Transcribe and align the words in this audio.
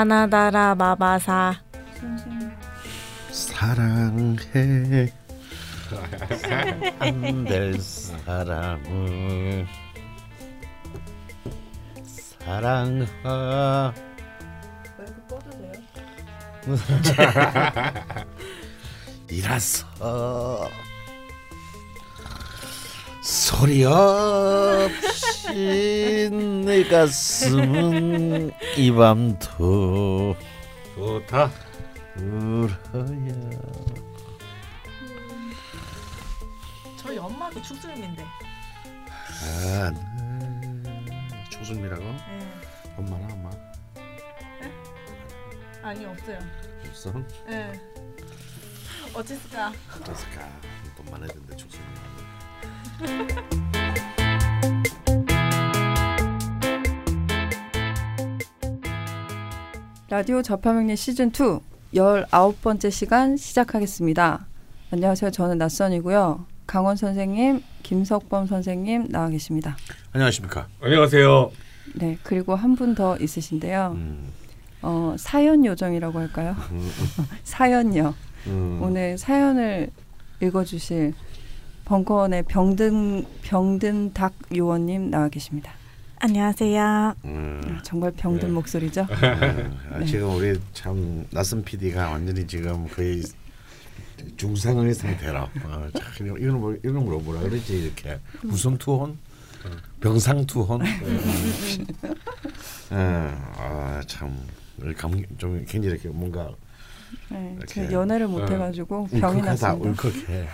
하나다라 0.00 0.74
마바사. 0.76 1.60
사랑해. 3.30 5.12
안될 6.98 7.78
사람을. 7.78 9.66
사랑하. 12.38 13.92
이라서 19.28 20.70
소리 23.60 23.84
없이 23.84 25.50
내 26.64 26.82
가슴은 26.84 28.50
이 28.78 28.90
밤도 28.90 30.34
좋다. 30.94 31.50
울어야 32.16 33.50
저희 36.96 37.18
엄마도 37.18 37.60
축술민데. 37.60 38.24
아, 39.42 39.92
초승미라고? 41.50 42.02
네. 42.02 42.16
엄마나 42.96 43.26
엄마 43.34 43.50
아니 45.82 46.06
없어요. 46.06 46.38
없어? 46.88 47.12
네. 47.46 47.78
어쨌을까? 49.12 49.70
어땠을까? 50.00 50.48
돈만 50.96 51.20
해야 51.20 51.28
되는데 51.28 51.54
초승미 51.56 52.09
라디오 60.08 60.42
저파명리 60.42 60.96
시즌 60.96 61.28
2 61.28 61.60
19번째 61.94 62.90
시간 62.90 63.36
시작하겠습니다. 63.36 64.46
안녕하세요. 64.92 65.30
저는 65.30 65.58
낯선이고요. 65.58 66.46
강원 66.66 66.96
선생님, 66.96 67.62
김석범 67.82 68.46
선생님 68.46 69.08
나와 69.08 69.28
계십니다. 69.28 69.76
안녕하십니까? 70.12 70.68
안녕하세요. 70.80 71.50
네, 71.94 72.18
그리고 72.22 72.54
한 72.54 72.76
분 72.76 72.94
더 72.94 73.16
있으신데요. 73.18 73.92
음, 73.96 74.28
어, 74.82 75.14
사연 75.18 75.64
요정이라고 75.64 76.18
할까요? 76.18 76.54
음, 76.70 76.90
사연요. 77.44 78.14
음. 78.46 78.78
오늘 78.82 79.18
사연을 79.18 79.90
읽어주실 80.40 81.12
벙커원의 81.90 82.44
병든 82.44 83.26
병든 83.42 84.12
닭 84.12 84.32
요원님 84.54 85.10
나와 85.10 85.28
계십니다. 85.28 85.72
안녕하세요. 86.20 87.14
음. 87.24 87.60
아, 87.64 87.82
정말 87.82 88.12
병든 88.12 88.46
네. 88.46 88.54
목소리죠? 88.54 89.08
아, 89.10 89.98
네. 89.98 90.06
지금 90.06 90.36
우리 90.36 90.56
참 90.72 91.26
낯선 91.32 91.64
PD가 91.64 92.10
완전히 92.10 92.46
지금 92.46 92.86
거의 92.86 93.24
중상의 94.36 94.94
상태로 94.94 95.38
어, 95.40 95.88
참, 96.16 96.28
이거는 96.28 96.60
뭐 96.60 96.76
이런 96.84 97.04
걸 97.04 97.20
뭐라 97.22 97.40
그러지 97.40 97.82
이렇게 97.82 98.20
무슨 98.42 98.78
투혼, 98.78 99.18
병상 100.00 100.46
투혼. 100.46 100.82
아참 103.58 104.38
좀 105.38 105.64
굉장히 105.66 105.88
이렇게 105.88 106.08
뭔가 106.08 106.52
네. 107.30 107.58
제가 107.66 107.92
연애를 107.92 108.28
못 108.28 108.44
네. 108.46 108.54
해가지고 108.54 109.06
병이 109.06 109.42
났습니다. 109.42 109.74
울컥해. 109.74 110.48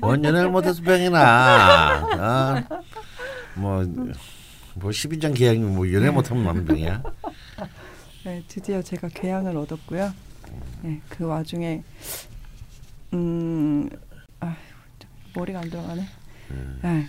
뭔 0.00 0.24
연애를 0.24 0.48
못해서 0.52 0.80
병이 0.82 1.10
나. 1.10 2.66
어? 2.68 2.80
뭐. 3.54 3.84
뭐 4.74 4.90
12장 4.90 5.36
계약이 5.36 5.58
뭐 5.58 5.92
연애 5.92 6.10
못하면 6.10 6.44
나는 6.44 6.64
병이야. 6.64 7.02
네, 8.24 8.42
드디어 8.48 8.80
제가 8.80 9.08
괴양을 9.08 9.56
얻었고요. 9.56 10.12
네, 10.82 11.00
그 11.08 11.24
와중에 11.24 11.82
음, 13.12 13.88
아, 14.38 14.56
머리가 15.34 15.60
안 15.60 15.70
들어가네. 15.70 16.06
네, 16.82 17.06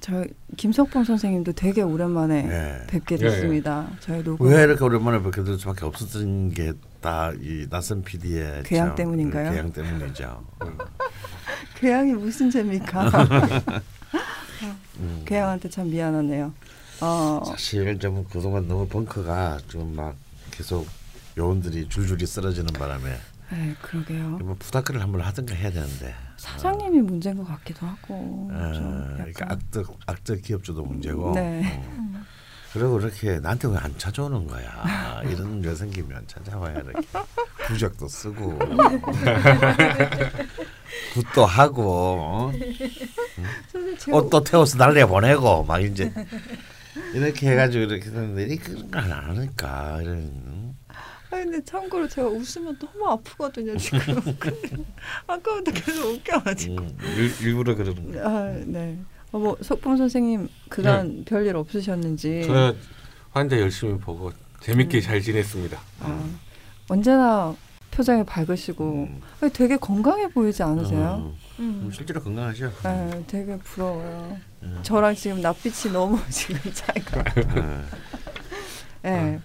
저 0.00 0.24
김석범 0.56 1.04
선생님도 1.04 1.52
되게 1.52 1.82
오랜만에 1.82 2.42
네. 2.42 2.86
뵙게 2.88 3.14
예, 3.16 3.18
됐습니다. 3.18 3.88
저희 4.00 4.22
녹음 4.22 4.48
왜 4.48 4.62
이렇게 4.64 4.82
오랜만에 4.82 5.22
뵙게 5.22 5.44
될 5.44 5.58
수밖에 5.58 5.84
없었던 5.84 6.50
게 6.50 6.72
다 7.02 7.32
이 7.42 7.66
낯선 7.68 8.02
PD의 8.02 8.62
괴양 8.62 8.94
때문인가요? 8.94 9.50
괴양 9.50 9.72
때문이죠. 9.72 10.44
괴양이 11.78 12.12
무슨 12.12 12.50
죄입니까? 12.50 13.10
괴양한테 15.26 15.68
참 15.68 15.90
미안하네요. 15.90 16.52
어, 17.00 17.42
사실 17.46 17.98
좀 17.98 18.24
그동안 18.30 18.68
너무 18.68 18.86
벙커가 18.86 19.58
좀 19.68 19.94
막 19.94 20.14
계속 20.50 20.86
요원들이 21.36 21.88
줄줄이 21.88 22.24
쓰러지는 22.26 22.72
바람에 22.74 23.16
네, 23.50 23.74
그러게요. 23.82 24.38
뭐 24.38 24.54
부탁을 24.58 25.00
한번 25.02 25.20
하든가 25.22 25.54
해야 25.54 25.70
되는데. 25.70 26.14
사장님이 26.36 27.00
문제인 27.02 27.36
것 27.36 27.44
같기도 27.46 27.86
하고 27.86 28.48
어, 28.52 28.72
좀 28.74 29.12
그러니까 29.14 29.46
악덕 29.50 29.98
악덕 30.06 30.42
기업주도 30.42 30.84
문제고. 30.84 31.32
네. 31.34 31.82
어. 31.86 32.11
그리고 32.72 32.98
이렇게 33.00 33.38
나한테 33.38 33.68
왜 33.68 33.76
안 33.76 33.92
찾아오는 33.98 34.46
거야? 34.46 35.22
이런 35.24 35.62
일 35.62 35.76
생기면 35.76 36.24
찾아와야 36.26 36.74
이렇게 36.76 37.06
부적도 37.66 38.08
쓰고 38.08 38.58
굿도 41.14 41.44
하고 41.44 41.82
어? 42.20 42.52
옷도 44.12 44.42
태워서 44.44 44.78
날려 44.78 45.06
보내고 45.06 45.64
막 45.64 45.82
이제 45.82 46.12
이렇게 47.14 47.50
해가지고 47.50 47.84
이렇게 47.84 48.06
했는데 48.06 48.54
이 48.54 48.56
그런 48.56 48.90
걸안 48.90 49.36
하니까 49.36 50.00
이런 50.02 50.74
아 50.88 51.36
근데 51.36 51.64
참고로 51.64 52.06
제가 52.08 52.28
웃으면 52.28 52.78
너무 52.78 53.08
아프거든요 53.10 53.74
지금. 53.78 54.00
아까부터 55.26 55.72
계속 55.72 56.10
웃겨가지고. 56.10 56.74
음, 56.76 56.98
일, 57.16 57.32
일부러 57.46 57.74
그러는 57.74 58.12
거. 58.12 58.28
아 58.28 58.52
네. 58.66 58.98
어, 59.32 59.38
뭐 59.38 59.56
석봉 59.60 59.96
선생님 59.96 60.48
그간 60.68 61.24
별일 61.24 61.56
없으셨는지. 61.56 62.44
저는 62.46 62.76
환자 63.32 63.58
열심히 63.58 63.98
보고 63.98 64.30
재밌게 64.60 65.00
잘 65.00 65.20
지냈습니다. 65.20 65.78
아, 66.00 66.24
언제나 66.88 67.54
표정이 67.90 68.24
밝으시고 68.24 68.84
음. 69.10 69.20
아니, 69.40 69.52
되게 69.52 69.76
건강해 69.76 70.28
보이지 70.28 70.62
않으세요? 70.62 71.32
음, 71.58 71.90
실제로 71.92 72.22
건강하죠. 72.22 72.72
네, 72.84 73.24
되게 73.26 73.56
부러워요. 73.58 74.36
음. 74.62 74.78
저랑 74.82 75.14
지금 75.14 75.40
낯빛이 75.40 75.92
너무 75.92 76.18
지금 76.30 76.58
차이가. 76.72 77.24
음. 77.56 77.86
네. 79.02 79.40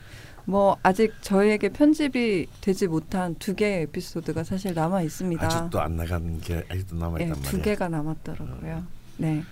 뭐 0.45 0.77
아직 0.81 1.13
저희에게 1.21 1.69
편집이 1.69 2.47
되지 2.61 2.87
못한 2.87 3.35
두 3.35 3.53
개의 3.53 3.83
에피소드가 3.83 4.45
사실 4.45 4.73
남아 4.73 5.01
있습니다. 5.01 5.45
아직도 5.45 5.81
안 5.81 5.97
나간 5.97 6.39
게 6.39 6.63
아직도 6.69 6.95
남아 6.95 7.17
네, 7.17 7.25
있단 7.25 7.41
두 7.41 7.57
말이야. 7.57 7.63
개가 7.63 7.89
남았더라고요. 7.89 8.83
네. 9.17 9.43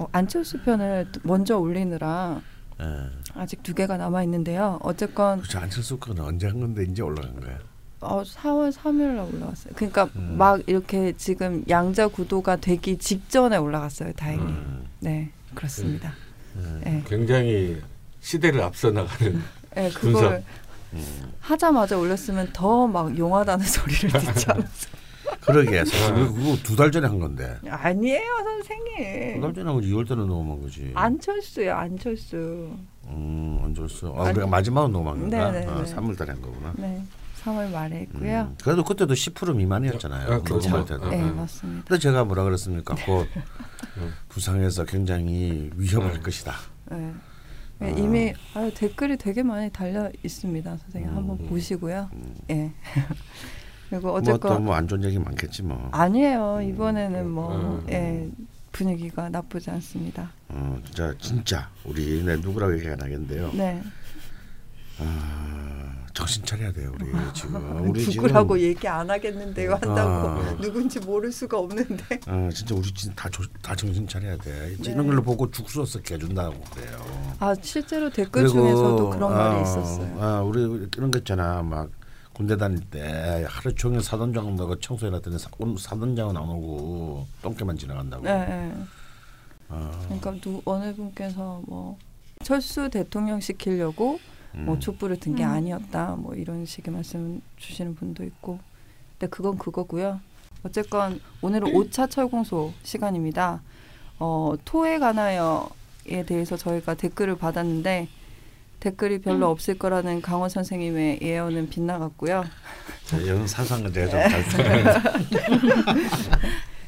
어, 0.00 0.08
안철수 0.12 0.58
편을 0.62 1.08
먼저 1.24 1.58
올리느라 1.58 2.40
예. 2.80 2.84
아직 3.34 3.62
두 3.62 3.74
개가 3.74 3.98
남아 3.98 4.22
있는데요. 4.24 4.78
어쨌건 4.82 5.40
그렇죠. 5.40 5.58
안철수 5.58 5.98
거는 5.98 6.24
언제 6.24 6.46
한 6.46 6.58
건데 6.60 6.84
이제 6.90 7.02
올라간 7.02 7.38
거야. 7.40 7.58
어, 8.00 8.22
4월 8.22 8.72
3일 8.72 9.14
날 9.16 9.18
올라갔어요. 9.34 9.74
그러니까 9.76 10.08
음. 10.16 10.36
막 10.38 10.62
이렇게 10.66 11.12
지금 11.18 11.62
양자 11.68 12.08
구도가 12.08 12.56
되기 12.56 12.96
직전에 12.96 13.58
올라갔어요. 13.58 14.14
다행히. 14.14 14.42
음. 14.44 14.86
네, 15.00 15.30
그렇습니다. 15.54 16.14
음. 16.56 16.80
네, 16.82 17.02
굉장히 17.06 17.82
시대를 18.20 18.62
앞서 18.62 18.90
나가는 18.90 19.42
네 19.76 19.90
그걸. 19.90 20.42
음. 20.94 21.32
하자마자 21.40 21.98
올렸으면 21.98 22.48
더 22.54 22.86
막 22.86 23.16
용하다는 23.18 23.64
소리를 23.68 24.08
듣지 24.08 24.50
않았어요. 24.50 24.99
그러게 25.40 25.84
사실 25.84 26.14
그거 26.14 26.56
두 26.62 26.76
달 26.76 26.90
전에 26.90 27.06
한 27.06 27.18
건데. 27.18 27.56
아니에요, 27.68 28.20
두달 28.38 28.44
선생님. 28.44 29.40
전에 29.54 29.66
하고 29.68 29.80
2월 29.80 30.06
달에 30.08 30.20
녹음한 30.24 30.60
거지. 30.62 30.90
안철수요, 30.94 31.72
안철수. 31.74 32.70
음, 33.06 33.60
안철수. 33.64 34.12
아, 34.16 34.26
안- 34.26 34.30
우리가 34.32 34.46
마지막으로 34.46 34.92
녹음한 34.92 35.20
건가? 35.20 35.50
네네네. 35.52 35.66
아, 35.72 35.84
3월 35.84 36.16
달에 36.16 36.32
한 36.32 36.40
거구나. 36.42 36.72
네, 36.76 37.02
3월 37.42 37.70
말에 37.70 37.96
했고요. 38.00 38.40
음. 38.50 38.56
그래도 38.62 38.84
그때도 38.84 39.14
10% 39.14 39.54
미만이었잖아요. 39.56 40.32
아, 40.32 40.40
그렇죠. 40.42 40.84
때도. 40.84 41.08
네, 41.10 41.20
음. 41.22 41.36
맞습니다. 41.36 41.84
근데 41.88 41.98
제가 42.00 42.24
뭐라 42.24 42.44
그랬습니까? 42.44 42.94
곧 43.06 43.26
음. 43.96 44.12
부상해서 44.28 44.84
굉장히 44.84 45.70
위험할 45.76 46.14
음. 46.16 46.22
것이다. 46.22 46.54
네. 46.90 47.12
아. 47.80 47.86
이미 47.88 48.34
아유, 48.54 48.70
댓글이 48.74 49.16
되게 49.16 49.42
많이 49.42 49.70
달려 49.70 50.10
있습니다, 50.22 50.76
선생님. 50.76 51.10
음. 51.10 51.16
한번 51.16 51.38
보시고요. 51.48 52.10
음. 52.12 52.34
예. 52.50 52.72
그리고 53.90 54.08
뭐 54.08 54.18
어쨌건 54.18 54.56
또뭐안 54.58 54.86
좋은 54.86 55.02
얘기 55.04 55.18
많겠지 55.18 55.64
뭐. 55.64 55.88
아니에요. 55.92 56.60
이번에는 56.62 57.28
뭐 57.28 57.54
음. 57.56 57.86
예, 57.90 58.28
분위기가 58.70 59.28
나쁘지 59.28 59.70
않습니다. 59.70 60.30
어, 60.48 60.80
진짜 60.84 61.14
진짜 61.18 61.70
우리 61.84 62.22
내 62.24 62.36
누구라고 62.36 62.78
얘기 62.78 62.88
안 62.88 63.00
하겠는데요. 63.00 63.50
네. 63.52 63.82
아, 64.98 65.94
정신 66.12 66.44
차려야 66.44 66.70
돼요 66.72 66.92
우리 66.94 67.06
지금 67.32 67.88
우리 67.88 68.04
누구라고 68.04 68.58
지금 68.58 68.70
얘기 68.70 68.86
안 68.86 69.08
하겠는데요 69.08 69.72
한다고 69.72 70.28
아. 70.28 70.56
누군지 70.60 71.00
모를 71.00 71.32
수가 71.32 71.58
없는데 71.58 72.20
아 72.26 72.50
진짜 72.52 72.74
우리 72.74 72.92
진짜 72.92 73.14
다, 73.16 73.28
조, 73.30 73.42
다 73.62 73.74
정신 73.74 74.06
차려야 74.06 74.36
돼 74.36 74.76
네. 74.78 74.90
이런 74.92 75.06
걸로 75.06 75.22
보고 75.22 75.50
죽수어서 75.50 76.00
깨준다고 76.02 76.60
그래요. 76.74 77.36
아 77.38 77.54
실제로 77.62 78.10
댓글 78.10 78.46
중에서도 78.46 79.08
그런 79.10 79.32
말이 79.32 79.56
아, 79.56 79.62
있었어요. 79.62 80.22
아 80.22 80.42
우리 80.42 80.86
그런 80.90 81.10
거 81.10 81.18
있잖아 81.18 81.62
막 81.62 81.88
군대 82.40 82.56
다닐 82.56 82.80
때 82.80 83.44
하루 83.46 83.74
종일 83.74 84.02
사돈장 84.02 84.56
너가 84.56 84.74
청소해 84.80 85.10
놨더니 85.10 85.38
사, 85.38 85.50
오늘 85.58 85.76
사돈장은 85.76 86.34
안 86.34 86.42
오고 86.48 87.26
똥개만 87.42 87.76
지나간다고. 87.76 88.24
네, 88.24 88.46
네. 88.46 88.74
아, 89.68 89.90
그러니까 90.04 90.32
누, 90.40 90.62
어느 90.64 90.94
분께서 90.94 91.60
뭐 91.66 91.98
철수 92.42 92.88
대통령 92.88 93.40
시키려고 93.40 94.18
뭐 94.54 94.76
음. 94.76 94.80
촛불을 94.80 95.20
든게 95.20 95.44
음. 95.44 95.50
아니었다 95.50 96.16
뭐 96.16 96.34
이런 96.34 96.64
식의 96.64 96.94
말씀 96.94 97.42
주시는 97.58 97.94
분도 97.94 98.24
있고 98.24 98.58
근데 99.18 99.28
그건 99.28 99.58
그거고요 99.58 100.18
어쨌건 100.62 101.20
오늘은 101.42 101.68
5차 101.76 102.08
철공소 102.10 102.72
시간입니다 102.82 103.60
어, 104.18 104.54
토에 104.64 104.98
관하여에 104.98 106.24
대해서 106.26 106.56
저희가 106.56 106.94
댓글을 106.94 107.36
받았는데 107.36 108.08
댓글이 108.80 109.20
별로 109.20 109.46
음. 109.48 109.52
없을 109.52 109.78
거라는 109.78 110.22
강원 110.22 110.48
선생님의 110.48 111.20
예언은 111.22 111.68
빗나갔고요 111.70 112.44
거 113.82 113.92
제가 113.92 114.28
네. 114.28 114.28
좀잘 114.28 114.44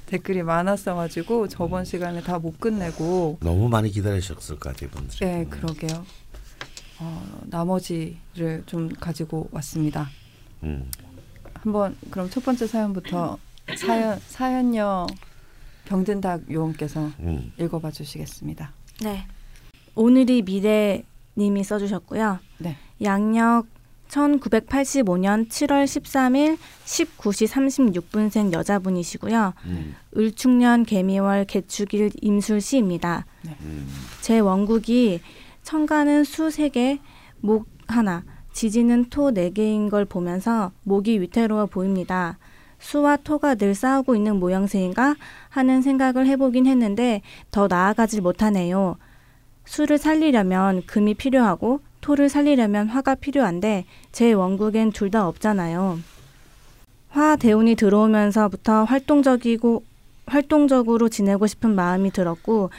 댓글이 0.06 0.42
많았어가지고 0.42 1.48
저번 1.48 1.84
시간에 1.84 2.20
다 2.22 2.38
못 2.38 2.58
끝내고 2.58 3.38
너무 3.40 3.68
많이 3.68 3.90
기다리셨을 3.90 4.58
것 4.58 4.70
같아요, 4.74 4.90
분들이. 4.90 5.18
네 5.20 5.46
그러게요 5.48 6.04
어, 6.98 7.40
나머지를 7.44 8.62
좀 8.66 8.88
가지고 8.88 9.48
왔습니다 9.52 10.08
음. 10.62 10.90
한번 11.54 11.96
그럼 12.10 12.28
첫 12.30 12.44
번째 12.44 12.66
사연부터 12.66 13.38
사연 13.76 14.18
사연녀 14.26 15.06
병든 15.84 16.20
닭 16.20 16.50
요원께서 16.50 17.10
음. 17.20 17.52
읽어봐 17.58 17.90
주시겠습니다. 17.90 18.72
네. 19.02 19.26
오늘이 19.94 20.42
미래 20.42 21.04
님이 21.36 21.64
써주셨고요. 21.64 22.38
네. 22.58 22.76
양력 23.02 23.66
1985년 24.08 25.48
7월 25.48 25.84
13일 25.84 26.58
19시 26.84 27.48
36분생 27.48 28.52
여자분이시고요. 28.52 29.54
음. 29.64 29.94
을축년 30.16 30.84
개미월 30.84 31.46
개축일 31.46 32.10
임술시입니다. 32.20 33.24
음. 33.62 33.88
제 34.20 34.38
원국이 34.38 35.20
천간은 35.62 36.24
수 36.24 36.48
3개, 36.48 36.98
목 37.40 37.66
하나, 37.86 38.24
지지는 38.52 39.06
토 39.08 39.30
4개인 39.30 39.90
걸 39.90 40.04
보면서 40.04 40.72
목이 40.82 41.20
위태로워 41.20 41.66
보입니다. 41.66 42.38
수와 42.78 43.16
토가 43.16 43.54
늘 43.54 43.74
싸우고 43.74 44.16
있는 44.16 44.38
모양새인가 44.40 45.14
하는 45.48 45.82
생각을 45.82 46.26
해보긴 46.26 46.66
했는데 46.66 47.22
더 47.50 47.68
나아가질 47.68 48.20
못하네요. 48.20 48.96
수를 49.64 49.98
살리려면 49.98 50.82
금이 50.86 51.14
필요하고 51.14 51.80
토를 52.00 52.28
살리려면 52.28 52.88
화가 52.88 53.14
필요한데 53.16 53.84
제 54.10 54.32
원국엔 54.32 54.90
둘 54.92 55.10
다 55.10 55.26
없잖아요. 55.28 55.98
화 57.10 57.36
대운이 57.36 57.74
들어오면서부터 57.76 58.84
활동적이고 58.84 59.84
활동적으로 60.26 61.08
지내고 61.08 61.46
싶은 61.46 61.74
마음이 61.74 62.10
들었고 62.10 62.70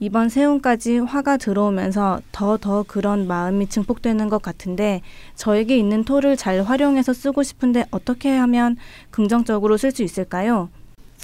이번 0.00 0.28
세운까지 0.28 0.98
화가 0.98 1.36
들어오면서 1.36 2.20
더더 2.32 2.84
그런 2.88 3.26
마음이 3.26 3.68
증폭되는 3.68 4.28
것 4.28 4.42
같은데 4.42 5.02
저에게 5.36 5.76
있는 5.76 6.04
토를 6.04 6.36
잘 6.36 6.62
활용해서 6.62 7.12
쓰고 7.12 7.42
싶은데 7.42 7.84
어떻게 7.90 8.34
하면 8.36 8.76
긍정적으로 9.10 9.76
쓸 9.76 9.92
수 9.92 10.02
있을까요? 10.02 10.68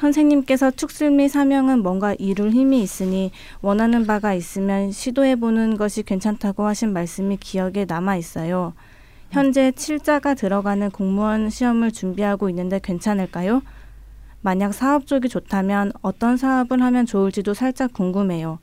선생님께서 0.00 0.70
축술미 0.70 1.29
사명은 1.29 1.82
뭔가 1.82 2.14
이룰 2.14 2.52
힘이 2.52 2.82
있으니 2.82 3.32
원하는 3.61 4.06
바가 4.06 4.32
있으면 4.32 4.93
시도해 4.93 5.37
보는 5.37 5.76
것이 5.76 6.02
괜찮다고 6.02 6.64
하신 6.64 6.94
말씀이 6.94 7.37
기억에 7.37 7.85
남아 7.87 8.17
있어요. 8.17 8.73
현재 9.31 9.70
칠자가 9.73 10.35
들어가는 10.35 10.91
공무원 10.91 11.50
시험을 11.50 11.93
준비하고 11.93 12.49
있는데 12.49 12.81
괜찮을까요? 12.82 13.61
만약 14.41 14.73
사업 14.73 15.06
쪽이 15.06 15.29
좋다면 15.29 15.93
어떤 16.00 16.38
사업을 16.38 16.81
하면 16.82 17.05
좋을지도 17.05 17.52
살짝 17.52 17.93
궁금해요. 17.93 18.58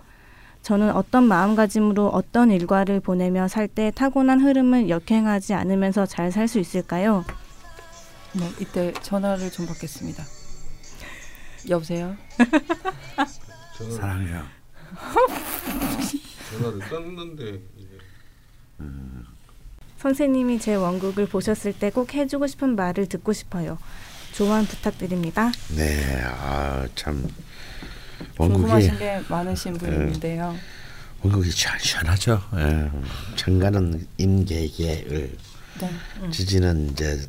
저는 0.63 0.89
어떤 0.91 1.23
마음가짐으로 1.25 2.07
어떤 2.07 2.49
일과를 2.49 2.99
보내며 2.99 3.47
살 3.47 3.67
때 3.67 3.91
타고난 3.93 4.41
흐름을 4.41 4.89
역행하지 4.89 5.53
않으면서 5.53 6.07
잘 6.07 6.31
살 6.31 6.47
수 6.47 6.57
있을까요? 6.57 7.23
네, 8.33 8.49
이때 8.59 8.91
전화를 9.03 9.51
좀 9.51 9.67
받겠습니다. 9.67 10.23
여보세요. 11.69 12.15
사랑해요. 13.95 14.44
전화를 16.51 16.80
떴는데 16.89 17.59
이게 17.77 17.88
선생님이 20.00 20.59
제 20.59 20.75
원국을 20.75 21.27
보셨을 21.27 21.74
때 21.74 21.89
꼭 21.89 22.13
해주고 22.13 22.48
싶은 22.48 22.75
말을 22.75 23.07
듣고 23.07 23.33
싶어요. 23.33 23.77
조언 24.33 24.65
부탁드립니다. 24.65 25.51
네, 25.75 26.21
아, 26.24 26.88
참 26.95 27.27
원국이 28.38 28.62
궁금하신 28.62 28.98
게 29.00 29.21
많으신 29.30 29.74
분인데요. 29.74 30.56
원국이 31.21 31.50
시원, 31.51 31.77
시원하죠. 31.80 32.42
예. 32.56 32.92
임계계을, 34.18 35.38
네. 35.81 35.89
지지는 36.31 36.92
이제 36.92 37.27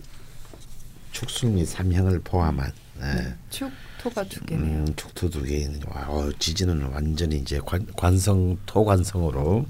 축술미 1.13 1.65
삼형을 1.65 2.21
포함한 2.21 2.71
예. 3.01 3.05
네. 3.05 3.35
축 3.51 3.73
토가 3.99 4.25
두 4.25 4.41
개네요. 4.45 4.65
음, 4.65 4.95
축토 4.97 5.29
두 5.29 5.43
개인 5.43 5.81
와, 5.87 6.07
어, 6.09 6.31
지지는 6.39 6.83
완전히 6.93 7.39
이제 7.39 7.61
관, 7.65 7.87
관성 7.97 8.59
토관성으로 8.67 9.67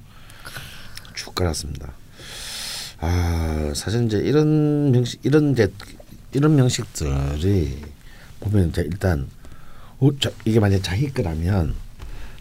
쭉 1.15 1.35
깔았습니다. 1.35 1.93
아 3.01 3.73
사실 3.75 4.05
이제 4.07 4.19
이런 4.19 4.91
명식 4.91 5.21
이런 5.25 5.55
데 5.55 5.69
이런 6.33 6.57
명식들이 6.57 7.81
보면 8.41 8.71
이제 8.71 8.83
일단 8.83 9.29
어, 9.99 10.11
자, 10.19 10.31
이게 10.45 10.61
만약 10.61 10.83
자기 10.83 11.13
거라면 11.13 11.75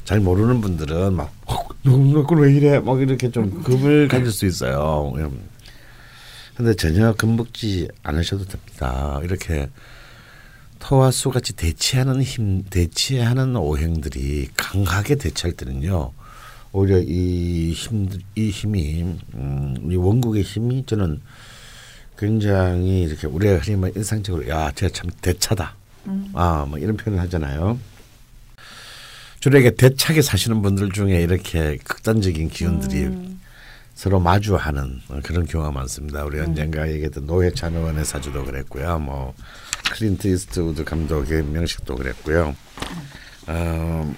잘 0.04 0.20
모르는 0.20 0.62
분들은 0.62 1.14
막 1.14 1.34
어, 1.46 1.68
너무 1.84 2.14
그걸 2.24 2.42
왜 2.42 2.56
이래 2.56 2.80
막 2.80 3.00
이렇게 3.02 3.32
좀 3.32 3.64
겁을 3.64 4.08
가질 4.10 4.32
수 4.32 4.46
있어요. 4.46 5.14
음. 5.16 5.48
근데 6.56 6.74
전혀 6.74 7.14
겁먹지 7.14 7.88
않으셔도 8.02 8.46
됩니다. 8.46 9.20
이렇게 9.24 9.70
터와 10.80 11.12
수 11.12 11.30
같이 11.30 11.54
대치하는 11.54 12.22
힘, 12.22 12.64
대치하는 12.64 13.56
오행들이 13.56 14.50
강하게 14.56 15.16
대치할 15.16 15.54
때는요. 15.54 16.12
오히려 16.72 17.00
이 17.00 17.74
힘, 17.74 18.10
이 18.36 18.50
힘이 18.50 19.04
음, 19.34 19.90
이 19.90 19.96
원국의 19.96 20.44
힘이 20.44 20.86
저는 20.86 21.22
굉장히 22.18 23.04
이렇게 23.04 23.28
우리가 23.28 23.58
흔히 23.58 23.78
말 23.78 23.96
인상적으로 23.96 24.48
야, 24.50 24.72
쟤가 24.72 24.92
참 24.94 25.10
대차다. 25.22 25.76
음. 26.08 26.30
아, 26.34 26.66
뭐 26.68 26.78
이런 26.80 26.98
표현을 26.98 27.22
하잖아요. 27.24 27.80
주로 29.40 29.60
이게 29.60 29.72
대차게 29.72 30.22
사시는 30.22 30.62
분들 30.62 30.92
중에 30.92 31.22
이렇게 31.22 31.78
극단적인 31.84 32.50
기운들이 32.50 33.04
음. 33.04 33.40
서로 33.98 34.20
마주하는 34.20 35.02
그런 35.24 35.48
경우가 35.48 35.72
많습니다. 35.72 36.24
우리 36.24 36.38
음. 36.38 36.50
언젠가 36.50 36.88
얘기했던 36.88 37.26
노회찬 37.26 37.74
의원의 37.76 38.06
사주도 38.06 38.46
그랬고요. 38.46 39.00
뭐 39.00 39.34
클린트 39.92 40.28
이스트우드 40.28 40.84
감독의 40.84 41.42
명식도 41.46 41.96
그랬고요. 41.96 42.56
어, 43.48 44.16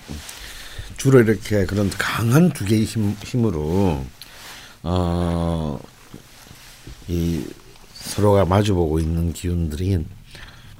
주로 0.98 1.22
이렇게 1.22 1.66
그런 1.66 1.90
강한 1.92 2.50
두 2.50 2.66
개의 2.66 2.84
힘, 2.84 3.16
힘으로 3.24 4.04
어, 4.84 5.80
이 7.08 7.48
서로가 7.94 8.44
마주보고 8.44 9.00
있는 9.00 9.32
기운들이 9.32 10.06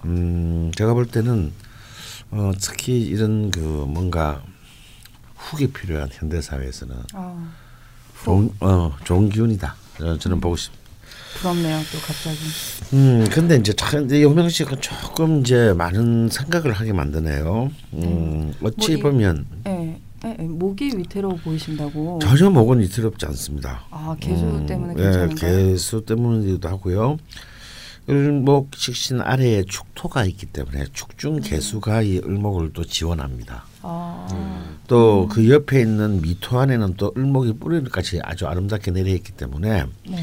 음, 0.04 0.72
제가 0.76 0.94
볼 0.94 1.06
때는 1.06 1.54
어, 2.32 2.52
특히 2.60 3.00
이런 3.00 3.50
그 3.50 3.60
뭔가 3.60 4.44
훅이 5.36 5.68
필요한 5.68 6.10
현대 6.12 6.42
사회에서는 6.42 6.98
아, 7.14 7.50
좋은 8.24 8.50
어 8.60 8.92
좋은 9.04 9.30
기운이다. 9.30 9.76
어, 10.02 10.18
저는 10.18 10.40
보고 10.42 10.56
싶. 10.56 10.72
부럽네요. 11.42 11.80
또 11.92 12.00
갑자기. 12.00 12.38
음 12.94 13.28
근데 13.32 13.56
이제 13.56 13.72
참 13.74 14.06
이제 14.06 14.22
요명 14.22 14.50
씨가 14.50 14.76
조금 14.80 15.42
이제 15.42 15.74
많은 15.74 16.30
생각을 16.30 16.74
하게 16.74 16.92
만드네요. 16.94 17.70
음 17.94 18.54
어찌 18.62 18.92
뭐 18.92 18.98
이- 18.98 19.00
보면 19.02 19.46
예, 19.68 20.00
예, 20.26 20.36
예, 20.40 20.44
목이 20.44 20.92
위태로워 20.98 21.36
보이신다고. 21.36 22.20
전혀 22.22 22.50
목은 22.50 22.80
위태롭지 22.82 23.26
않습니다. 23.28 23.84
아 23.92 24.16
개수 24.20 24.44
음, 24.44 24.66
때문에 24.66 24.94
예, 24.98 25.04
괜찮은가요? 25.04 25.36
개수 25.70 26.04
때문이기도 26.06 26.68
하고요. 26.68 27.18
을목 28.10 28.72
식신 28.76 29.22
아래에 29.22 29.64
축토가 29.66 30.26
있기 30.26 30.48
때문에 30.48 30.80
음. 30.82 30.86
축중 30.94 31.40
개수가 31.42 32.02
이 32.02 32.18
을목을 32.18 32.74
또 32.74 32.84
지원합니다. 32.84 33.64
아, 33.84 34.28
또그 34.90 35.50
옆에 35.50 35.82
있는 35.82 36.20
미토 36.22 36.60
안에는 36.60 36.96
또 36.98 37.14
을목이 37.16 37.54
뿌리까지 37.60 38.20
아주 38.24 38.48
아름답게 38.48 38.92
내려 38.92 39.12
있기 39.14 39.32
때문에 39.34 39.86
네. 40.10 40.18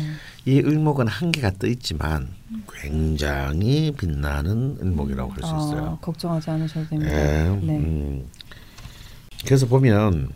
이 0.45 0.59
을목은 0.59 1.07
한계가 1.07 1.53
떠 1.59 1.67
있지만 1.69 2.29
굉장히 2.83 3.93
빛나는 3.97 4.79
을목이라고 4.83 5.31
할 5.33 5.39
수 5.39 5.47
있어요. 5.49 5.85
아, 5.85 5.99
걱정하지 6.01 6.51
않으셔도 6.51 6.89
됩니다. 6.89 7.13
예, 7.13 7.49
네. 7.63 7.79
음. 7.79 8.27
그래서 9.45 9.67
보면 9.67 10.29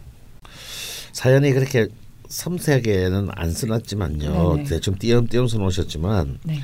사연이 1.12 1.52
그렇게 1.52 1.88
섬세하게는 2.28 3.28
안 3.32 3.50
써놨지만요. 3.50 4.54
네네. 4.56 4.68
대충 4.68 4.94
띄엄띄엄 4.94 5.48
써놓으셨지만 5.48 6.38
네. 6.44 6.60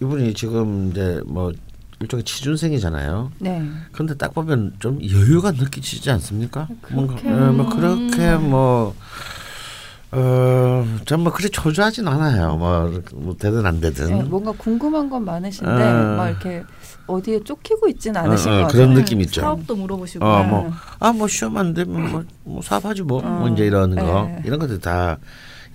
이분이 0.00 0.32
지금 0.34 0.90
이제 0.90 1.20
뭐 1.26 1.52
일종의 2.00 2.24
취준생이잖아요. 2.24 3.32
네. 3.38 3.62
근데 3.92 4.14
딱 4.14 4.34
보면 4.34 4.74
좀 4.78 4.98
여유가 5.02 5.50
느끼지지 5.52 6.10
않습니까? 6.10 6.68
그렇게- 6.82 6.94
뭔가 6.94 7.16
예, 7.24 7.50
뭐 7.50 7.68
그렇게 7.68 8.34
뭐 8.36 8.94
어, 10.12 10.84
전뭐 11.04 11.32
그리 11.32 11.50
초조하진 11.50 12.06
않아요. 12.06 12.56
뭐, 12.56 13.02
뭐 13.14 13.34
되든 13.36 13.66
안 13.66 13.80
되든. 13.80 14.06
네, 14.08 14.22
뭔가 14.22 14.52
궁금한 14.52 15.10
건 15.10 15.24
많으신데 15.24 15.70
어. 15.70 16.16
막 16.16 16.28
이렇게 16.28 16.62
어디에 17.06 17.40
쫓기고 17.42 17.88
있진 17.88 18.16
어, 18.16 18.20
않으신 18.20 18.50
어, 18.52 18.62
것 18.62 18.68
그런 18.72 18.88
같아요. 18.90 18.94
느낌 19.04 19.20
있죠. 19.22 19.40
사업도 19.40 19.74
물어보시고 19.76 20.24
어, 20.24 20.42
네. 20.42 20.48
뭐, 20.48 20.72
아, 21.00 21.12
뭐, 21.12 21.26
시험 21.28 21.56
안 21.56 21.74
되면 21.74 22.10
뭐, 22.10 22.24
뭐 22.44 22.62
사업하지 22.62 23.02
뭐, 23.02 23.20
뭐 23.20 23.46
어, 23.46 23.48
이제 23.52 23.66
이런 23.66 23.94
거. 23.94 24.24
네. 24.26 24.42
이런 24.44 24.58
것들 24.58 24.80
다, 24.80 25.18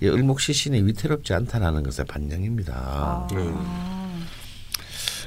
이 0.00 0.06
을목시신이 0.08 0.82
위태롭지 0.86 1.34
않다라는 1.34 1.82
것의 1.84 2.06
반영입니다. 2.06 2.72
아. 2.74 3.26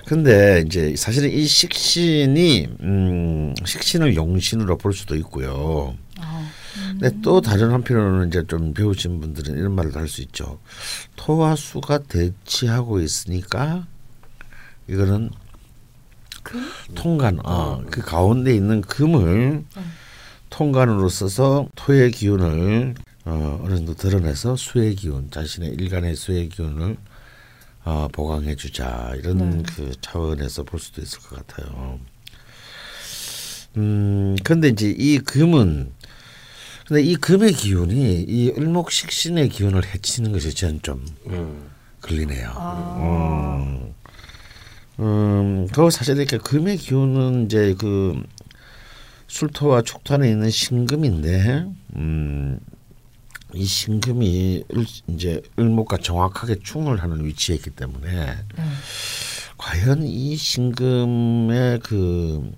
근데 0.06 0.64
이제 0.66 0.96
사실은 0.96 1.32
이 1.32 1.46
식신이, 1.46 2.68
음, 2.82 3.54
식신을 3.66 4.16
용신으로 4.16 4.78
볼 4.78 4.94
수도 4.94 5.16
있고요. 5.16 5.98
아. 6.20 6.48
근데 6.92 7.10
또 7.22 7.42
다른 7.42 7.72
한편으로는 7.72 8.28
이제 8.28 8.44
좀 8.48 8.74
배우신 8.74 9.20
분들은 9.20 9.58
이런 9.58 9.74
말도 9.74 10.00
할 10.00 10.08
수 10.08 10.22
있죠. 10.22 10.60
토와 11.16 11.56
수가 11.56 12.00
대치하고 12.00 13.02
있으니까 13.02 13.88
이거는 14.88 15.32
통간, 16.94 17.40
어, 17.44 17.82
그 17.90 18.02
가운데 18.02 18.54
있는 18.54 18.82
금을 18.82 19.64
통간으로 20.52 21.10
써서 21.10 21.68
토의 21.76 22.12
기운을 22.12 22.94
어, 23.26 23.62
어느 23.64 23.76
정도 23.76 23.96
드러내서 23.96 24.56
수의 24.56 24.94
기운, 24.94 25.32
자신의 25.32 25.72
일간의 25.72 26.16
수의 26.16 26.50
기운을 26.50 26.96
어, 27.86 28.08
보강해 28.12 28.56
주자 28.56 29.14
이런 29.16 29.38
네. 29.38 29.64
그 29.76 29.92
차원에서 30.02 30.64
볼 30.64 30.80
수도 30.80 31.02
있을 31.02 31.20
것 31.20 31.46
같아요. 31.46 32.00
음, 33.78 34.36
근데 34.44 34.70
이제 34.70 34.94
이 34.98 35.20
금은 35.20 35.92
근데 36.88 37.02
이 37.02 37.16
금의 37.16 37.54
기운이 37.54 38.26
이 38.28 38.52
을목식신의 38.58 39.50
기운을 39.50 39.86
해치는 39.86 40.32
것이 40.32 40.54
저는 40.54 40.80
좀 40.82 41.06
음. 41.28 41.70
걸리네요. 42.02 42.52
아. 42.56 43.58
음, 43.60 43.94
음, 45.00 45.68
그 45.72 45.90
사실 45.90 46.18
이렇게 46.18 46.38
금의 46.38 46.78
기운은 46.78 47.46
이제 47.46 47.76
그 47.78 48.22
술토와 49.28 49.82
축토안에 49.82 50.30
있는 50.30 50.50
신금인데, 50.50 51.66
음, 51.98 52.60
이 53.56 53.66
신금이 53.66 54.64
을, 54.76 54.86
이제 55.08 55.42
을목과 55.58 55.98
정확하게 55.98 56.60
충을 56.64 57.02
하는 57.02 57.24
위치에 57.26 57.56
있기 57.56 57.72
때문에 57.72 58.12
네. 58.26 58.64
과연 59.58 60.04
이 60.04 60.36
신금의 60.36 61.80
그 61.80 62.52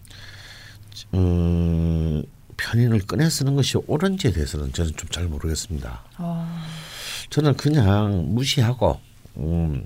음, 1.13 2.23
편인을 2.57 3.01
꺼내 3.01 3.29
쓰는 3.29 3.55
것이 3.55 3.77
옳은지에 3.85 4.31
대해서는 4.31 4.73
저는 4.73 4.93
좀 4.95 5.07
잘 5.11 5.25
모르겠습니다. 5.25 6.03
아. 6.17 6.65
저는 7.29 7.55
그냥 7.55 8.33
무시하고 8.33 8.99
음, 9.37 9.85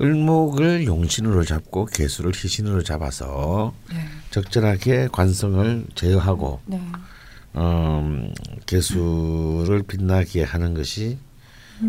을목을 0.00 0.86
용신으로 0.86 1.44
잡고 1.44 1.86
개수를 1.86 2.32
희신으로 2.34 2.82
잡아서 2.82 3.74
네. 3.90 3.96
적절하게 4.30 5.08
관성을 5.12 5.84
제어하고 5.94 6.60
네. 6.66 6.80
음, 7.56 8.32
개수를 8.66 9.82
빛나게 9.82 10.42
하는 10.44 10.74
것이 10.74 11.18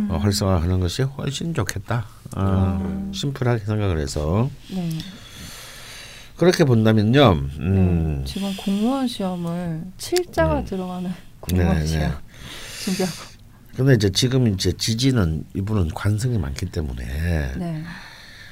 어, 0.10 0.18
활성화하는 0.18 0.80
것이 0.80 1.02
훨씬 1.04 1.54
좋겠다. 1.54 2.06
어, 2.36 3.12
심플하게 3.14 3.66
생각을 3.66 4.00
해서 4.00 4.50
네. 4.70 4.90
그렇게 6.38 6.64
본다면요. 6.64 7.32
음, 7.60 8.18
네. 8.20 8.26
지금 8.26 8.56
공무원 8.56 9.08
시험을 9.08 9.84
칠자가 9.98 10.64
들어가는 10.64 11.12
공무원 11.40 11.76
네, 11.76 11.80
네. 11.82 11.88
시험 11.88 12.14
준비하고. 12.84 13.32
근데 13.76 13.94
이제 13.94 14.10
지금 14.10 14.48
이제 14.48 14.72
지지는 14.72 15.46
이분은 15.56 15.90
관성이 15.94 16.38
많기 16.38 16.66
때문에 16.66 17.54
네. 17.58 17.84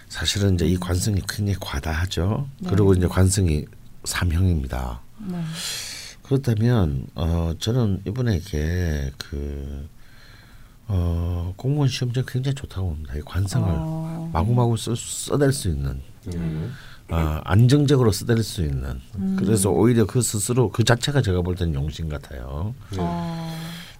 사실은 0.08 0.56
이제 0.56 0.66
이 0.66 0.78
관성이 0.78 1.22
굉장히 1.28 1.58
과다하죠. 1.60 2.48
네. 2.60 2.70
그리고 2.70 2.94
이제 2.94 3.08
관성이 3.08 3.66
삼형입니다. 4.04 5.01
네. 6.30 6.54
그렇다면 6.54 7.08
어 7.16 7.54
저는 7.60 8.02
이분에게 8.06 9.12
그 9.18 9.88
어, 10.88 11.54
공무원 11.56 11.88
시험장 11.88 12.24
굉장히 12.28 12.56
좋다고 12.56 12.90
봅니다. 12.90 13.16
이 13.16 13.22
관성을 13.22 13.68
어. 13.70 14.30
마구마구 14.34 14.76
써, 14.76 14.96
써댈 14.96 15.54
수 15.54 15.70
있는 15.70 16.02
음. 16.34 16.74
어, 17.10 17.40
안정적으로 17.44 18.12
써댈 18.12 18.44
수 18.44 18.62
있는 18.62 19.00
음. 19.16 19.36
그래서 19.40 19.70
오히려 19.70 20.06
그 20.06 20.22
스스로 20.22 20.72
그 20.72 20.84
자체가 20.84 21.22
제가 21.22 21.42
볼 21.42 21.56
때는 21.56 21.76
용신 21.76 22.10
같아요. 22.10 22.74
아. 22.98 23.56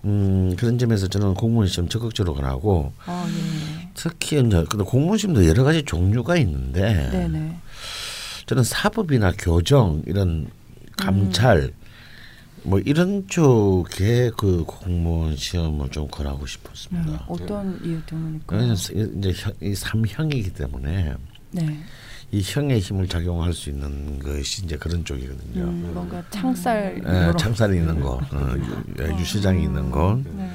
음, 0.06 0.56
그런 0.56 0.80
점에서 0.80 1.08
저는 1.08 1.36
공무원 1.36 1.68
시험 1.68 1.90
적극적으로 1.90 2.34
가고 2.36 2.94
아, 3.06 3.28
예. 3.28 3.90
특히 3.94 4.40
이제 4.40 4.66
근데 4.70 4.84
공무원 4.86 5.18
시험도 5.18 5.46
여러 5.46 5.64
가지 5.64 5.84
종류가 5.84 6.38
있는데 6.38 7.10
네네. 7.12 7.58
저는 8.46 8.64
사법이나 8.64 9.34
교정 9.38 10.02
이런 10.06 10.48
감찰 10.98 11.74
뭐 12.63 12.80
이런 12.80 13.28
쪽에 13.28 14.32
그 14.38 14.63
공무원 14.66 15.36
시험을 15.36 15.89
좀 15.89 16.08
걸하고 16.08 16.46
네. 16.46 16.51
싶었습니다. 16.51 17.25
어떤 17.28 17.80
이유 17.84 18.01
때문일까요? 18.06 18.60
왜냐면 18.60 18.75
이제 19.18 19.34
형- 19.34 19.54
이 19.62 19.75
삼형이기 19.75 20.54
때문에 20.54 21.16
네. 21.51 21.80
이 22.32 22.42
형의 22.44 22.80
힘을 22.80 23.08
작용할 23.08 23.54
수 23.54 23.70
있는 23.70 24.20
것이 24.20 24.63
이제 24.66 24.78
그런 24.78 25.04
쪽이거든요. 25.04 25.63
음, 25.63 25.92
뭔가 25.94 26.24
창살 26.30 26.96
예, 26.98 27.10
이런 27.10 27.38
창살이 27.38 27.78
있는 27.78 28.00
거, 28.01 28.16
어, 28.32 28.56
유- 29.00 29.20
유시장이 29.20 29.63
있는 29.63 29.89
거, 29.89 30.22
네. 30.36 30.50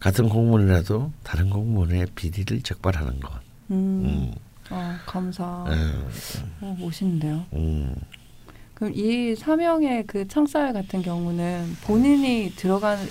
같은 0.00 0.28
공무원이라도 0.28 1.12
다른 1.22 1.50
공무원의 1.50 2.06
비리를 2.14 2.62
적발하는 2.62 3.20
것. 3.20 3.32
음. 3.70 3.76
음, 4.04 4.34
아, 4.70 4.98
감사. 5.04 5.64
예, 5.68 5.74
어, 6.64 6.76
멋있는데요. 6.80 7.44
음, 7.52 7.94
그럼 8.74 8.92
이 8.94 9.34
사명의 9.36 10.04
그 10.06 10.26
창살 10.26 10.72
같은 10.72 11.02
경우는 11.02 11.76
본인이 11.84 12.52
들어가는 12.56 13.08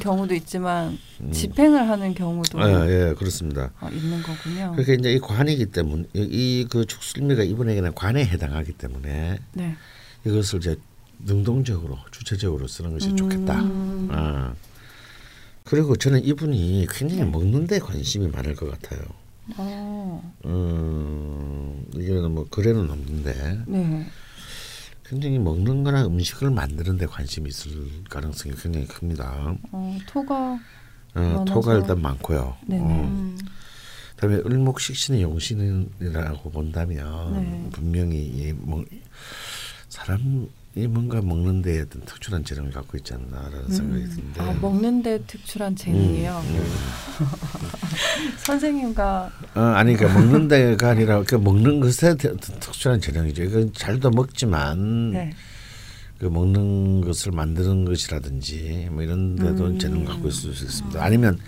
경우도 0.00 0.34
있지만 0.34 0.96
집행을 1.32 1.88
하는 1.88 2.14
경우도 2.14 2.60
예, 2.60 3.08
예, 3.10 3.14
그렇습니다. 3.14 3.72
아, 3.80 3.88
있는 3.90 4.22
거군요. 4.22 4.72
그렇게 4.74 4.94
이제 4.94 5.12
이 5.12 5.18
관이기 5.18 5.66
때문에 5.66 6.04
이 6.14 6.66
그 6.70 6.84
축술미가 6.86 7.42
이분에게는 7.42 7.94
관에 7.94 8.24
해당하기 8.24 8.72
때문에 8.74 9.38
네. 9.52 9.76
이것을 10.24 10.58
이제 10.60 10.76
능동적으로 11.24 11.98
주체적으로 12.10 12.66
쓰는 12.68 12.92
것이 12.92 13.14
좋겠다. 13.16 13.60
음. 13.62 14.08
아. 14.12 14.54
그리고 15.64 15.96
저는 15.96 16.22
이분이 16.24 16.86
굉장히 16.90 17.24
먹는 17.30 17.66
데 17.66 17.78
관심이 17.78 18.28
많을 18.28 18.54
것 18.54 18.70
같아요. 18.70 19.00
어, 19.56 20.32
음, 20.46 21.84
이게는 21.94 22.30
뭐 22.32 22.46
거래는 22.50 22.90
없는데 22.90 23.58
네. 23.66 24.06
굉장히 25.14 25.38
먹는 25.38 25.84
거나 25.84 26.06
음식을 26.06 26.50
만드는 26.50 26.98
데 26.98 27.06
관심이 27.06 27.48
있을 27.48 27.70
가능성이 28.10 28.56
굉장히 28.56 28.88
큽니다. 28.88 29.56
어, 29.70 29.98
토가 30.08 30.58
어. 31.14 31.44
토가 31.46 31.74
일단 31.74 32.02
많고요. 32.02 32.56
네네. 32.66 32.82
어, 32.82 32.86
음. 32.86 33.38
그다음에 34.16 34.42
을목식신의 34.44 35.22
용신이라고 35.22 36.50
본다면 36.50 37.32
네. 37.32 37.70
분명히 37.70 38.24
이 38.24 38.52
뭐, 38.54 38.84
사람 39.88 40.48
이 40.76 40.88
뭔가 40.88 41.22
먹는 41.22 41.62
데 41.62 41.82
어떤 41.82 42.02
특출한 42.02 42.44
재능을 42.44 42.72
갖고 42.72 42.96
있지 42.96 43.14
않나라는 43.14 43.68
생각이 43.68 44.08
드는데 44.08 44.40
아, 44.40 44.52
먹는 44.60 45.04
데 45.04 45.22
특출한 45.24 45.76
재능이에요. 45.76 46.42
음, 46.44 46.64
선생님과 48.44 49.30
어, 49.54 49.60
아니 49.60 49.94
그러니까 49.94 50.18
먹는 50.20 50.48
데가 50.48 50.90
아니라 50.90 51.22
그 51.22 51.36
먹는 51.36 51.78
것에 51.78 52.16
특출한 52.16 53.00
재능이죠. 53.00 53.44
이건 53.44 53.72
잘도 53.72 54.10
먹지만 54.10 55.12
네. 55.12 55.32
그 56.18 56.26
먹는 56.26 57.02
것을 57.02 57.30
만드는 57.30 57.84
것이라든지 57.84 58.88
뭐 58.90 59.04
이런 59.04 59.36
데도 59.36 59.66
음. 59.66 59.78
재능을 59.78 60.06
갖고 60.06 60.26
있을 60.26 60.54
수 60.54 60.64
있습니다. 60.64 61.04
아니면 61.04 61.38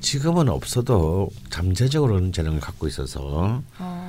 지금은 0.00 0.48
없어도 0.48 1.30
잠재적으로는 1.50 2.30
재능을 2.30 2.60
갖고 2.60 2.86
있어서 2.86 3.62
아, 3.78 4.05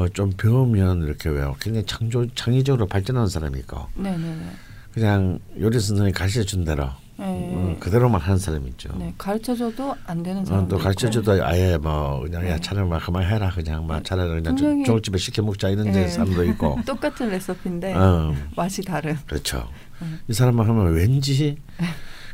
뭐좀 0.00 0.32
배우면 0.36 1.02
이렇게 1.02 1.28
왜요? 1.28 1.54
굉장히 1.60 1.84
창조 1.86 2.26
창의적으로 2.34 2.86
발전하는 2.86 3.28
사람이 3.28 3.58
있고 3.60 3.86
네네네. 3.94 4.50
그냥 4.94 5.38
요리 5.60 5.78
선생님이 5.78 6.12
가르쳐 6.12 6.42
준 6.42 6.64
대로 6.64 6.84
네. 7.18 7.52
어, 7.54 7.76
그대로만 7.78 8.18
하는 8.18 8.38
사람이 8.38 8.66
있죠. 8.70 8.88
네, 8.96 9.12
가르쳐줘도 9.18 9.94
안 10.06 10.22
되는 10.22 10.40
어, 10.40 10.44
사람도 10.44 10.68
또 10.68 10.76
있고. 10.76 10.82
가르쳐줘도 10.84 11.44
아예 11.44 11.76
뭐 11.76 12.20
그냥 12.20 12.48
야 12.48 12.54
네. 12.54 12.60
차라리 12.60 12.88
막 12.88 13.04
그만 13.04 13.24
해라 13.24 13.50
그냥 13.54 13.86
막 13.86 14.02
차라리 14.02 14.30
그냥 14.42 14.56
중국집에 14.56 15.18
시켜 15.18 15.42
먹자 15.42 15.68
이런 15.68 15.92
네. 15.92 16.08
사람도 16.08 16.44
있고. 16.44 16.78
똑같은 16.86 17.28
레시피인데 17.28 17.94
어, 17.94 18.34
맛이 18.56 18.82
다른. 18.82 19.18
그렇죠. 19.26 19.68
음. 20.00 20.18
이 20.28 20.32
사람만 20.32 20.66
하면 20.66 20.94
왠지 20.94 21.58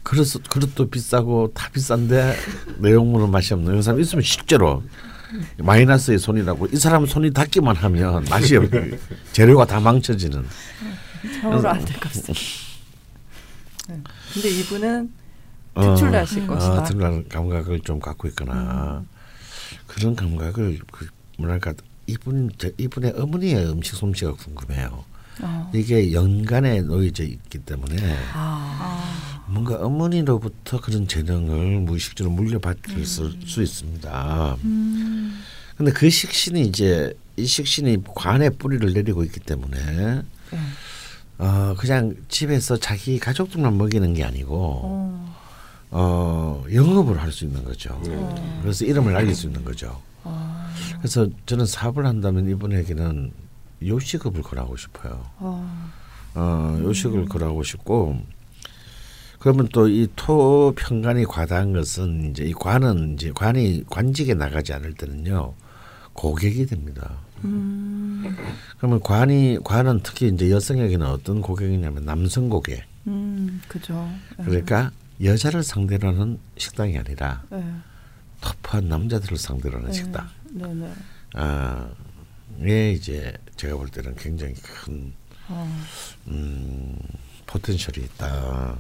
그릇 0.05 0.29
그릇도 0.49 0.89
비싸고 0.89 1.51
다 1.53 1.69
비싼데 1.73 2.37
내용물은 2.79 3.29
맛이 3.33 3.55
없는 3.55 3.79
이 3.79 3.83
사람 3.83 4.01
있으면 4.01 4.23
실제로 4.23 4.85
마이너스의 5.59 6.19
손이라고 6.19 6.69
이 6.73 6.77
사람 6.77 7.07
손이 7.07 7.33
닿기만 7.33 7.77
하면 7.77 8.25
맛이 8.29 8.57
없 8.57 8.65
재료가 9.33 9.67
다 9.67 9.81
망쳐지는 9.81 10.45
참으로 11.41 11.69
안될 11.69 11.95
것 11.95 12.13
같습니다. 12.13 12.41
네. 13.89 14.01
근데 14.33 14.51
이분은 14.51 15.13
어, 15.75 15.83
특출나실 15.83 16.43
음. 16.43 16.47
것이다. 16.47 16.73
어, 16.73 16.85
특별한 16.85 17.29
감각을 17.29 17.81
좀 17.81 18.01
갖고 18.01 18.29
있거나 18.29 19.05
그런 19.87 20.17
감각을 20.17 20.79
그 20.91 21.07
뭐랄까 21.39 21.75
이분 22.07 22.51
저 22.59 22.71
이분의 22.79 23.15
어머니의 23.17 23.67
음식 23.69 23.97
솜씨가 23.97 24.33
궁금해요. 24.33 25.05
어. 25.43 25.71
이게 25.75 26.13
연간에 26.13 26.81
놓여져 26.81 27.25
있기 27.25 27.59
때문에 27.59 27.97
아. 28.33 29.36
뭔가 29.49 29.77
어머니로부터 29.77 30.81
그런 30.81 31.07
재능을 31.07 31.81
무의식적으로 31.81 32.35
물려받을 32.35 33.05
수, 33.07 33.33
수 33.47 33.63
있습니다. 33.63 34.57
음. 34.65 35.43
근데 35.77 35.93
그 35.93 36.09
식신이 36.11 36.63
이제 36.63 37.13
이 37.37 37.45
식신이 37.47 37.99
관에 38.15 38.49
뿌리를 38.51 38.93
내리고 38.93 39.23
있기 39.25 39.41
때문에 39.41 39.77
네. 40.51 40.59
어 41.39 41.75
그냥 41.79 42.15
집에서 42.29 42.79
자기 42.79 43.19
가족들만 43.19 43.77
먹이는 43.77 44.15
게 44.15 44.25
아니고 44.25 44.81
어. 44.85 45.37
어 45.91 46.65
영업을 46.73 47.21
할 47.21 47.31
수 47.31 47.45
있는 47.45 47.63
거죠. 47.63 47.91
어. 47.93 48.59
그래서 48.63 48.85
이름을 48.87 49.13
날릴 49.13 49.35
수 49.35 49.47
있는 49.47 49.63
거죠. 49.65 50.01
아. 50.25 50.73
그래서 50.99 51.29
저는 51.45 51.67
사업을 51.67 52.07
한다면 52.07 52.49
이분에게는 52.49 53.33
요식업을 53.85 54.43
권하고 54.43 54.77
싶어요. 54.79 55.27
어. 55.39 55.91
어, 56.35 56.79
요식을 56.83 57.27
걸하고 57.27 57.63
싶고 57.63 58.19
그러면 59.39 59.69
또 59.73 59.89
이토 59.89 60.75
편관이 60.77 61.25
과다한 61.27 61.73
것은 61.73 62.31
이제 62.31 62.45
이 62.45 62.53
관은 62.53 63.15
이제 63.15 63.33
관이 63.35 63.85
관직에 63.89 64.35
나가지 64.35 64.73
않을 64.73 64.95
때는요 64.95 65.55
고객이 66.13 66.67
됩니다. 66.67 67.19
음. 67.45 68.37
그러면 68.79 69.01
관이 69.01 69.59
관은 69.63 70.01
특히 70.03 70.29
이제 70.29 70.51
여성에게는 70.51 71.07
어떤 71.07 71.41
고객이냐면 71.43 72.05
남성 72.05 72.49
고객. 72.49 72.85
음. 73.07 73.61
그죠. 73.69 74.09
네. 74.39 74.45
그러니까 74.45 74.91
여자를 75.23 75.63
상대로 75.63 76.09
하는 76.09 76.39
식당이 76.57 76.99
아니라 76.99 77.43
네. 77.51 77.63
터프한 78.41 78.89
남자들을 78.89 79.37
상대로 79.37 79.77
하는 79.79 79.91
네. 79.91 79.93
식당. 79.93 80.29
네 80.51 80.75
네. 80.75 80.93
아, 81.35 81.89
예 82.63 82.93
이제 82.93 83.33
제가 83.57 83.77
볼 83.77 83.89
때는 83.89 84.15
굉장히 84.17 84.55
큰 84.55 85.13
어. 85.49 85.85
음, 86.29 86.99
포텐셜이 87.47 88.05
있다 88.05 88.79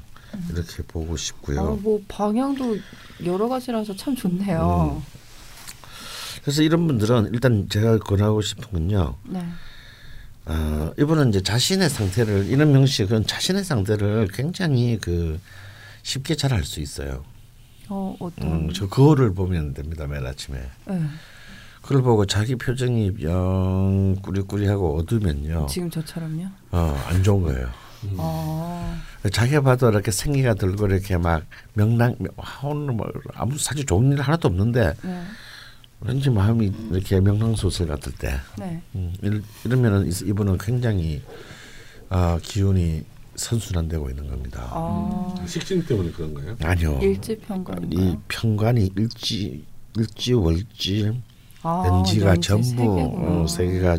이렇게 0.50 0.83
보고 0.85 1.16
싶고요. 1.16 1.61
아, 1.61 1.64
뭐 1.81 2.00
방향도 2.09 2.76
여러 3.25 3.49
가지라서 3.49 3.95
참 3.97 4.14
좋네요. 4.14 5.02
그래서 6.43 6.62
이런 6.62 6.87
분들은 6.87 7.31
일단 7.33 7.69
제가 7.69 7.99
권하고 7.99 8.40
싶은 8.40 8.71
건요. 8.71 9.16
네. 9.25 9.45
어, 10.47 10.93
이분은 10.99 11.31
이제 11.31 11.43
자신의 11.43 11.90
상태를 11.90 12.47
이런 12.47 12.71
명식은 12.73 13.26
자신의 13.26 13.64
상태를 13.64 14.28
굉장히 14.33 14.99
그 15.00 15.40
쉽게 16.02 16.37
잘 16.37 16.52
알 16.52 16.64
수 16.64 16.81
있어요. 16.81 17.25
어 17.88 18.16
어떤. 18.21 18.47
음, 18.52 18.73
저 18.73 18.88
거울을 18.88 19.35
보면 19.35 19.75
됩니다 19.75 20.07
매일 20.07 20.25
아침에. 20.26 20.59
네. 20.87 21.02
그걸 21.83 22.02
보고 22.02 22.26
자기 22.26 22.55
표정이 22.57 23.12
영 23.23 24.16
꾸리꾸리하고 24.23 24.99
어두면요, 24.99 25.66
지금 25.69 25.88
저처럼요. 25.90 26.46
어, 26.72 27.05
안 27.07 27.22
좋은 27.22 27.42
거예요. 27.42 27.68
어. 28.18 28.96
자기가 29.32 29.62
봐도 29.62 29.88
이렇게 29.90 30.11
생기가 30.11 30.54
들고 30.54 30.87
이렇게 30.87 31.16
막 31.16 31.42
명랑 31.74 32.16
와, 32.37 32.44
오늘 32.64 32.94
뭐 32.94 33.06
아무 33.35 33.59
사실 33.59 33.85
좋은 33.87 34.12
일 34.12 34.20
하나도 34.20 34.48
없는데 34.48 34.94
네. 35.02 35.22
왠지 36.00 36.30
마음이 36.30 36.72
이렇게 36.92 37.20
명랑소설 37.20 37.87
같을 37.88 38.12
때 38.12 38.35
네. 38.59 38.80
음, 38.94 39.12
이러- 39.22 39.40
이러면은 39.64 40.06
이- 40.06 40.28
이분은 40.28 40.59
굉장히 40.59 41.22
아, 42.09 42.38
기운이 42.42 43.02
선순환되고 43.35 44.09
있는 44.11 44.28
겁니다. 44.28 44.68
아. 44.72 45.35
식신 45.46 45.85
때문에 45.85 46.11
그런가요? 46.12 46.56
아니요. 46.62 46.98
일지 47.02 47.32
이 47.32 47.37
평관인가요? 47.38 48.22
편관이 48.28 48.92
일지 48.96 49.64
일지 49.96 50.32
월지 50.35 51.20
아, 51.62 51.85
연지가 51.87 52.28
연지 52.30 52.48
전부 52.48 52.64
세 52.68 52.76
개구나. 52.76 53.02
어, 53.42 53.46
세 53.48 53.66
개가 53.66 53.98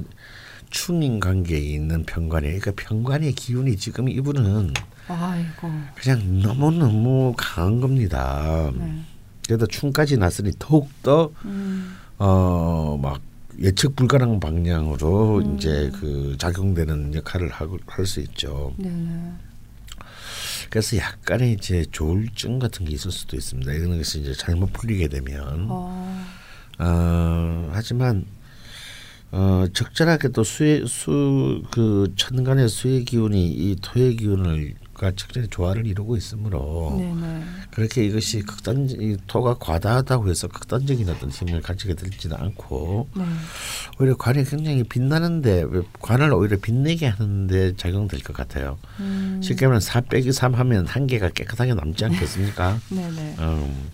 충인 0.69 1.19
관계에 1.19 1.59
있는 1.59 2.03
편관이에요. 2.05 2.59
그러니까 2.59 2.83
편관의 2.87 3.33
기운이 3.33 3.75
지금 3.77 4.09
이분은 4.09 4.73
아이고. 5.07 5.71
그냥 5.95 6.41
너무 6.41 6.71
너무 6.71 7.33
강한 7.37 7.79
겁니다. 7.79 8.71
네. 8.75 9.01
게다가 9.43 9.65
충까지 9.67 10.17
났으니 10.17 10.51
더욱 10.59 10.89
더 11.01 11.31
음. 11.45 11.95
어, 12.17 12.99
막 13.01 13.21
예측 13.59 13.95
불가능 13.95 14.39
방향으로 14.39 15.37
음. 15.39 15.55
이제 15.55 15.89
그 15.99 16.35
작용되는 16.37 17.15
역할을 17.15 17.49
할 17.49 18.05
수 18.05 18.19
있죠. 18.21 18.73
네네. 18.77 19.31
그래서 20.69 20.97
약간의 20.97 21.53
이제 21.53 21.85
조울증 21.91 22.59
같은 22.59 22.85
게 22.85 22.93
있을 22.93 23.11
수도 23.11 23.37
있습니다. 23.37 23.71
이런 23.71 23.97
것이 23.97 24.19
이제 24.21 24.33
잘못 24.33 24.73
풀리게 24.73 25.07
되면. 25.07 25.67
어. 25.69 26.25
어, 26.79 27.69
하지만 27.73 28.25
어, 29.31 29.65
적절하게 29.73 30.29
또 30.29 30.43
수의 30.43 30.87
수그 30.87 32.13
천간의 32.15 32.69
수의 32.69 33.05
기운이 33.05 33.47
이 33.47 33.75
토의 33.81 34.15
기운을 34.15 34.75
과 34.97 35.11
적절히 35.15 35.47
조화를 35.47 35.85
이루고 35.85 36.17
있으므로 36.17 36.95
네네. 36.97 37.43
그렇게 37.69 38.03
이것이 38.03 38.41
극단 38.41 38.89
이 38.89 39.15
토가 39.27 39.53
과다하다고 39.59 40.27
해서 40.27 40.47
극단적인 40.47 41.07
어떤 41.07 41.29
힘을 41.29 41.61
가지게 41.61 41.93
되지는 41.93 42.35
않고 42.35 43.07
네. 43.15 43.23
오히려 43.99 44.17
관이 44.17 44.43
굉장히 44.45 44.83
빛나는데 44.83 45.65
왜 45.69 45.81
관을 46.01 46.33
오히려 46.33 46.57
빛내게 46.57 47.05
하는데 47.05 47.75
작용될 47.75 48.23
것 48.23 48.35
같아요. 48.35 48.79
음. 48.99 49.39
쉽게 49.43 49.67
말하면 49.67 49.81
4 49.81 50.01
빼기 50.01 50.31
3 50.31 50.55
하면 50.55 50.87
한 50.87 51.05
개가 51.05 51.29
깨끗하게 51.29 51.75
남지 51.75 52.03
않겠습니까? 52.03 52.79
네네. 52.89 53.35
음, 53.37 53.89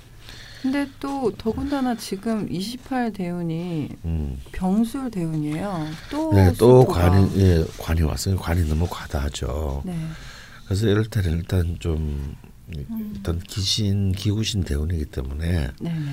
근데 0.64 0.88
또 1.02 1.30
더군다나 1.38 1.94
지금 1.98 2.48
28 2.50 3.12
대운이 3.12 3.90
음. 4.06 4.40
병술 4.54 5.12
대운이에요. 5.12 5.88
또 6.10 6.34
네, 6.34 6.54
또. 6.58 6.86
관이 6.86 7.30
예, 7.36 7.66
관이 7.78 8.02
왔으니 8.02 8.38
관이 8.38 8.66
너무 8.70 8.88
과다하죠. 8.90 9.82
네. 9.86 9.94
그래서 10.66 10.88
이럴 10.88 11.04
때는 11.04 11.40
일단 11.40 11.76
좀 11.80 12.34
일단 13.14 13.40
기신 13.42 14.14
기구신 14.14 14.64
대운이기 14.64 15.04
때문에 15.08 15.72
네네. 15.82 16.12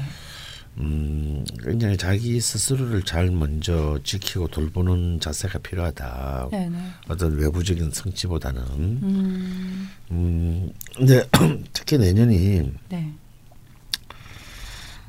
음, 0.78 1.44
굉장히 1.62 1.96
자기 1.96 2.40
스스로를 2.40 3.04
잘 3.04 3.30
먼저 3.30 4.00
지키고 4.02 4.48
돌보는 4.48 5.20
자세가 5.20 5.60
필요하다. 5.60 6.48
네네. 6.50 6.76
어떤 7.08 7.36
외부적인 7.38 7.92
성취보다는 7.92 8.62
음. 8.62 9.90
음, 10.10 10.72
근데 10.96 11.22
특히 11.72 11.98
내년이 11.98 12.72
네. 12.88 13.09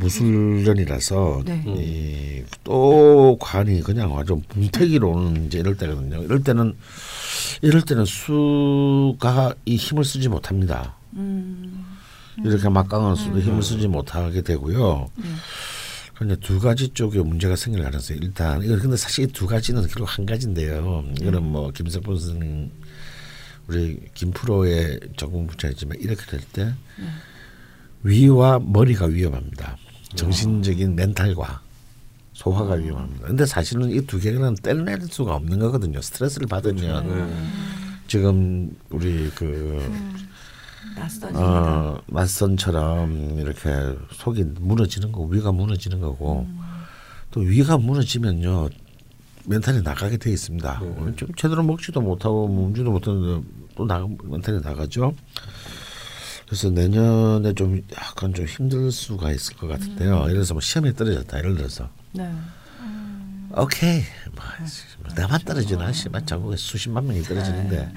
무술년이라서 0.01 1.43
네. 1.45 1.63
이, 1.67 2.43
또 2.63 3.37
관이 3.39 3.81
그냥 3.81 4.17
아주 4.17 4.41
뭉태기로 4.55 5.09
오는 5.09 5.45
이제 5.45 5.59
이럴 5.59 5.77
때거든요. 5.77 6.23
이럴 6.23 6.43
때는 6.43 6.75
이럴 7.61 7.81
때는 7.83 8.05
수가 8.05 9.53
이 9.65 9.75
힘을 9.75 10.03
쓰지 10.03 10.29
못합니다. 10.29 10.95
음. 11.13 11.85
이렇게 12.43 12.69
막강한 12.69 13.15
수도 13.15 13.39
힘을 13.39 13.61
쓰지 13.61 13.87
못하게 13.87 14.41
되고요. 14.41 15.09
네. 15.15 15.25
그런데 16.15 16.35
두 16.39 16.59
가지 16.59 16.89
쪽에 16.89 17.19
문제가 17.19 17.55
생길 17.55 17.83
가능성이 17.83 18.19
일단 18.21 18.63
이거 18.63 18.77
근데 18.77 18.95
사실 18.95 19.25
이두 19.25 19.47
가지는 19.47 19.81
결국 19.87 20.05
한 20.05 20.25
가지인데요. 20.25 21.03
이거는 21.19 21.43
뭐 21.43 21.71
김석본 21.71 22.19
선생님 22.19 22.71
우리 23.67 23.99
김프로의 24.13 24.99
전공 25.17 25.47
분야이지만 25.47 25.97
이렇게 25.99 26.23
될때 26.25 26.73
위와 28.03 28.59
머리가 28.59 29.05
위험합니다. 29.05 29.77
정신적인 30.15 30.95
멘탈과 30.95 31.62
소화가 32.34 32.76
위험합니다. 32.76 33.28
근데 33.28 33.45
사실은 33.45 33.91
이 33.91 34.02
두 34.06 34.19
개는 34.19 34.56
떼낼 34.63 35.02
수가 35.10 35.36
없는 35.36 35.60
거거든요. 35.60 36.02
스트레스를 36.02 36.47
받으면 36.47 37.08
네. 37.08 37.47
지금 38.08 38.76
우리 38.89 39.30
그 39.36 39.80
낯선입니다. 40.95 41.39
어, 41.47 42.02
맞선처럼 42.08 43.39
이렇게 43.39 43.69
속이 44.13 44.43
무너지는 44.60 45.12
거고 45.12 45.28
위가 45.28 45.52
무너지는 45.52 46.00
거고 46.02 46.47
또 47.32 47.41
위가 47.41 47.78
무너지면요 47.78 48.69
멘탈이 49.45 49.82
나가게 49.82 50.17
돼 50.17 50.32
있습니다. 50.32 50.80
어, 50.84 51.13
좀 51.15 51.30
제대로 51.36 51.63
먹지도 51.63 52.02
못하고 52.02 52.47
뭐 52.47 52.67
움지도 52.67 52.91
못하는데 52.91 53.47
또 53.76 53.86
나가 53.86 54.08
멘탈이 54.24 54.60
나가죠. 54.62 55.13
그래서 56.51 56.69
내년에 56.69 57.53
좀 57.53 57.81
약간 57.95 58.33
좀 58.33 58.45
힘들 58.45 58.91
수가 58.91 59.31
있을 59.31 59.55
것 59.55 59.67
같은데요. 59.67 60.23
예를 60.23 60.33
들어서 60.33 60.53
뭐 60.53 60.59
시험에 60.59 60.91
떨어졌다. 60.91 61.37
예를 61.37 61.55
들어서 61.55 61.87
네. 62.11 62.29
오케이 63.55 64.01
뭐, 64.35 64.43
뭐 65.01 65.13
나만 65.15 65.39
떨어지나 65.45 65.93
씨발 65.93 66.25
전국에 66.25 66.57
수십만 66.57 67.07
명이 67.07 67.21
떨어지는데 67.23 67.93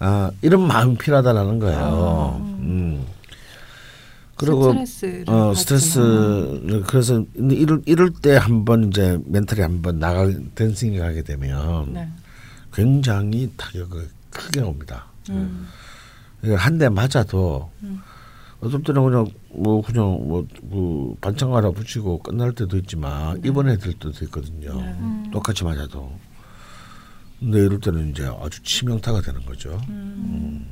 아 0.00 0.28
이런 0.42 0.66
마음 0.66 0.94
이 0.94 0.98
필요하다라는 0.98 1.60
거예요. 1.60 2.40
음. 2.58 3.06
그리고 4.34 4.72
스트레스를 4.72 5.24
어 5.28 5.32
받지만. 5.32 5.54
스트레스를 5.54 6.82
그래서 6.84 7.24
이럴 7.36 7.82
이럴 7.86 8.10
때 8.10 8.36
한번 8.38 8.88
이제 8.88 9.20
멘탈이 9.24 9.60
한번 9.60 10.00
나가 10.00 10.28
댄싱에 10.56 10.98
가게 10.98 11.22
되면 11.22 11.92
네. 11.92 12.08
굉장히 12.72 13.52
타격을 13.56 14.08
크게 14.30 14.62
옵니다. 14.62 15.06
음. 15.30 15.68
한 16.42 16.78
대 16.78 16.88
맞아도 16.88 17.70
음. 17.82 18.00
어떨 18.60 18.82
때는 18.82 19.04
그냥 19.04 19.26
뭐 19.50 19.82
그냥 19.82 20.04
뭐그 20.28 21.14
반창 21.20 21.54
하나 21.54 21.70
붙이고 21.70 22.18
끝날 22.18 22.52
때도 22.52 22.76
있지만 22.78 23.40
입원해 23.44 23.76
될 23.76 23.92
때도 23.94 24.12
있거든요. 24.24 24.74
네. 24.80 25.30
똑같이 25.32 25.64
맞아도. 25.64 26.12
근데 27.38 27.58
이럴 27.60 27.78
때는 27.80 28.10
이제 28.10 28.24
아주 28.40 28.60
치명타가 28.62 29.20
되는 29.20 29.44
거죠. 29.46 29.80
음. 29.88 30.66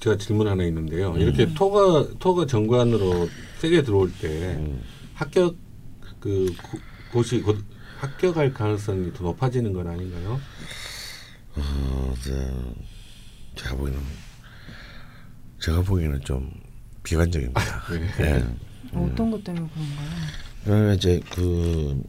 제가 0.00 0.16
질문 0.16 0.46
하나 0.46 0.62
있는데요. 0.64 1.12
음. 1.12 1.20
이렇게 1.20 1.52
토가 1.54 2.06
토가 2.20 2.46
정관으로 2.46 3.28
세게 3.58 3.82
들어올 3.82 4.12
때 4.20 4.54
음. 4.56 4.80
합격 5.14 5.56
그 6.20 6.54
고- 6.62 6.78
곳이 7.12 7.40
곧 7.42 7.64
합격할 7.98 8.52
가능성이 8.54 9.12
더 9.12 9.24
높아지는 9.24 9.72
건 9.72 9.88
아닌가요? 9.88 10.40
어, 11.56 12.14
저, 12.22 12.30
제가 13.60 13.74
보기에는 13.76 14.00
제가 15.60 15.82
보기에는 15.82 16.20
좀 16.20 16.50
비관적입니다. 17.02 17.60
네. 18.18 18.24
예. 18.24 18.44
어떤 18.96 19.30
것 19.30 19.42
때문에 19.44 19.68
그런가요? 19.68 20.08
그러면 20.64 20.94
이제 20.94 21.20
그 21.30 22.02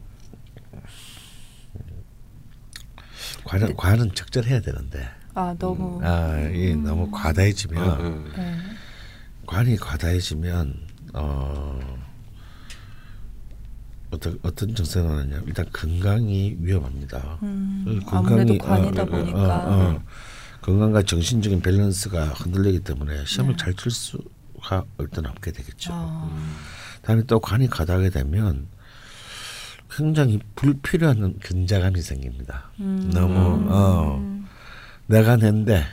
과는 3.43 3.75
과는 3.75 4.13
적절해야 4.13 4.61
되는데 4.61 5.07
아 5.33 5.55
너무 5.57 5.99
아, 6.03 6.39
이 6.49 6.75
너무 6.75 7.09
과다해지면 7.11 7.87
어, 7.87 7.93
어. 7.93 8.23
네. 8.37 8.57
관이 9.45 9.77
과다해지면 9.77 10.75
어 11.13 11.79
어떤 14.11 14.39
어떤 14.41 14.75
증세가 14.75 15.07
나느냐 15.07 15.41
일단 15.45 15.65
건강이 15.71 16.57
위험합니다. 16.59 17.39
음, 17.43 17.83
그 17.85 18.15
아무래도 18.15 18.57
건강이, 18.57 18.81
관이다 18.85 19.03
어, 19.03 19.05
보니까 19.05 19.57
어, 19.65 19.73
어. 19.95 20.03
건강과 20.69 21.01
정신적인 21.03 21.61
밸런스가 21.61 22.25
흔들리기 22.25 22.81
때문에 22.81 23.25
시험을 23.25 23.55
네. 23.55 23.57
잘칠 23.57 23.91
수가 23.91 24.85
일단 24.99 25.25
없게 25.25 25.51
되겠죠. 25.51 25.91
아, 25.91 26.29
다음에 27.01 27.23
또 27.23 27.39
관이 27.39 27.67
과다하게 27.67 28.11
되면 28.11 28.67
굉장히 29.89 30.39
불필요한 30.55 31.39
긴장감이 31.43 32.01
생깁니다. 32.01 32.69
음. 32.79 33.09
너무 33.11 33.65
어 33.69 34.43
내가 35.07 35.37
낸데 35.37 35.83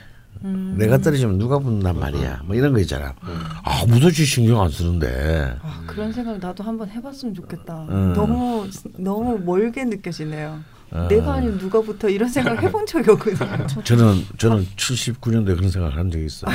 음. 0.43 0.75
내가 0.77 0.99
떨어지면 0.99 1.39
누가 1.39 1.57
붙는단 1.57 1.99
말이야. 1.99 2.43
뭐 2.45 2.55
이런 2.55 2.71
거 2.73 2.79
있잖아. 2.79 3.15
아 3.63 3.85
무도지 3.87 4.25
신경 4.25 4.61
안 4.61 4.69
쓰는데. 4.69 5.57
아, 5.59 5.83
그런 5.87 6.13
생각 6.13 6.37
나도 6.37 6.63
한번 6.63 6.87
해봤으면 6.91 7.33
좋겠다. 7.33 7.87
음. 7.89 8.13
너무 8.13 8.69
너무 8.97 9.39
멀게 9.39 9.83
느껴지네요. 9.85 10.76
어. 10.91 11.07
내가 11.09 11.33
아니면 11.35 11.57
누가부터 11.57 12.09
이런 12.09 12.29
생각 12.29 12.61
해본 12.63 12.85
적이 12.85 13.11
없거든요. 13.11 13.67
저는 13.83 14.25
저는 14.37 14.65
79년도에 14.77 15.55
그런 15.57 15.69
생각을 15.69 15.97
한 15.97 16.09
적이 16.09 16.25
있어요. 16.25 16.53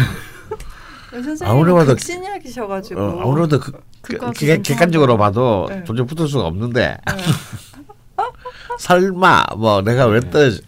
선생님 1.10 1.44
아무래도- 1.46 1.88
극신약이셔가지고 1.88 3.00
어, 3.00 3.20
아무래도 3.22 3.60
그, 3.60 3.72
그, 4.00 4.16
객- 4.32 4.62
객관적으로 4.62 5.18
봐도 5.18 5.66
네. 5.68 5.84
도저히 5.84 6.06
붙을 6.06 6.26
수가 6.26 6.44
없는데 6.46 6.96
설마 8.78 9.44
뭐 9.58 9.82
내가 9.82 10.06
왜 10.06 10.20
떨어지 10.20 10.62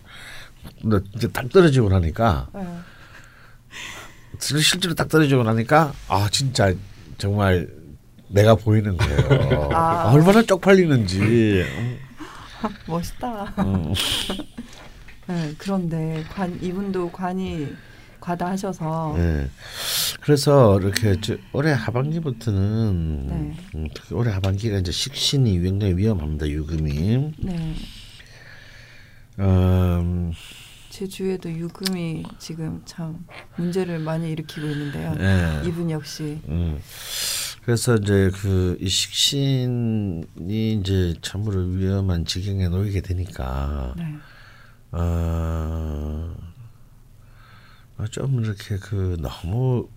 근데 0.82 0.98
이제 1.14 1.28
딱 1.28 1.48
떨어지고 1.48 1.88
나니까 1.88 2.48
네. 2.54 2.66
실제로 4.38 4.94
딱 4.94 5.08
떨어지고 5.08 5.42
나니까 5.44 5.92
아 6.08 6.28
진짜 6.30 6.74
정말 7.16 7.68
내가 8.28 8.54
보이는 8.54 8.96
거예요. 8.96 9.68
아. 9.72 10.08
아, 10.08 10.12
얼마나 10.12 10.42
쪽팔리는지. 10.42 11.64
멋있다. 12.86 13.54
음. 13.58 13.92
네, 15.26 15.54
그런데 15.58 16.24
관 16.30 16.58
이분도 16.62 17.10
관이 17.10 17.68
과다하셔서 18.20 19.14
네. 19.16 19.48
그래서 20.20 20.80
이렇게 20.80 21.20
저 21.20 21.36
올해 21.52 21.72
하반기부터는 21.72 23.26
네. 23.26 23.56
음, 23.74 23.88
특히 23.94 24.14
올해 24.14 24.32
하반기가 24.32 24.78
이제 24.78 24.90
식신이 24.90 25.60
굉장히 25.60 25.96
위험합니다. 25.96 26.48
유금이. 26.48 27.34
네. 27.38 27.74
음, 29.40 30.32
제 30.88 31.06
주위에도 31.06 31.50
유금이 31.50 32.22
지금 32.38 32.80
참 32.84 33.26
문제를 33.56 33.98
많이 33.98 34.30
일으키고 34.30 34.66
있는데요. 34.66 35.14
예. 35.18 35.68
이분 35.68 35.90
역시 35.90 36.40
음. 36.48 36.80
그래서 37.64 37.96
이제 37.96 38.30
그 38.34 38.64
이 38.84 38.88
식신이 38.88 40.26
이제 40.44 41.14
참으로 41.22 41.60
위험한 41.60 42.26
지경에 42.26 42.68
놓이게 42.68 43.00
되니까 43.00 43.94
네. 43.96 44.14
어, 44.92 46.34
어, 47.96 48.06
좀 48.10 48.44
이렇게 48.44 48.76
그 48.76 49.16
너무 49.20 49.88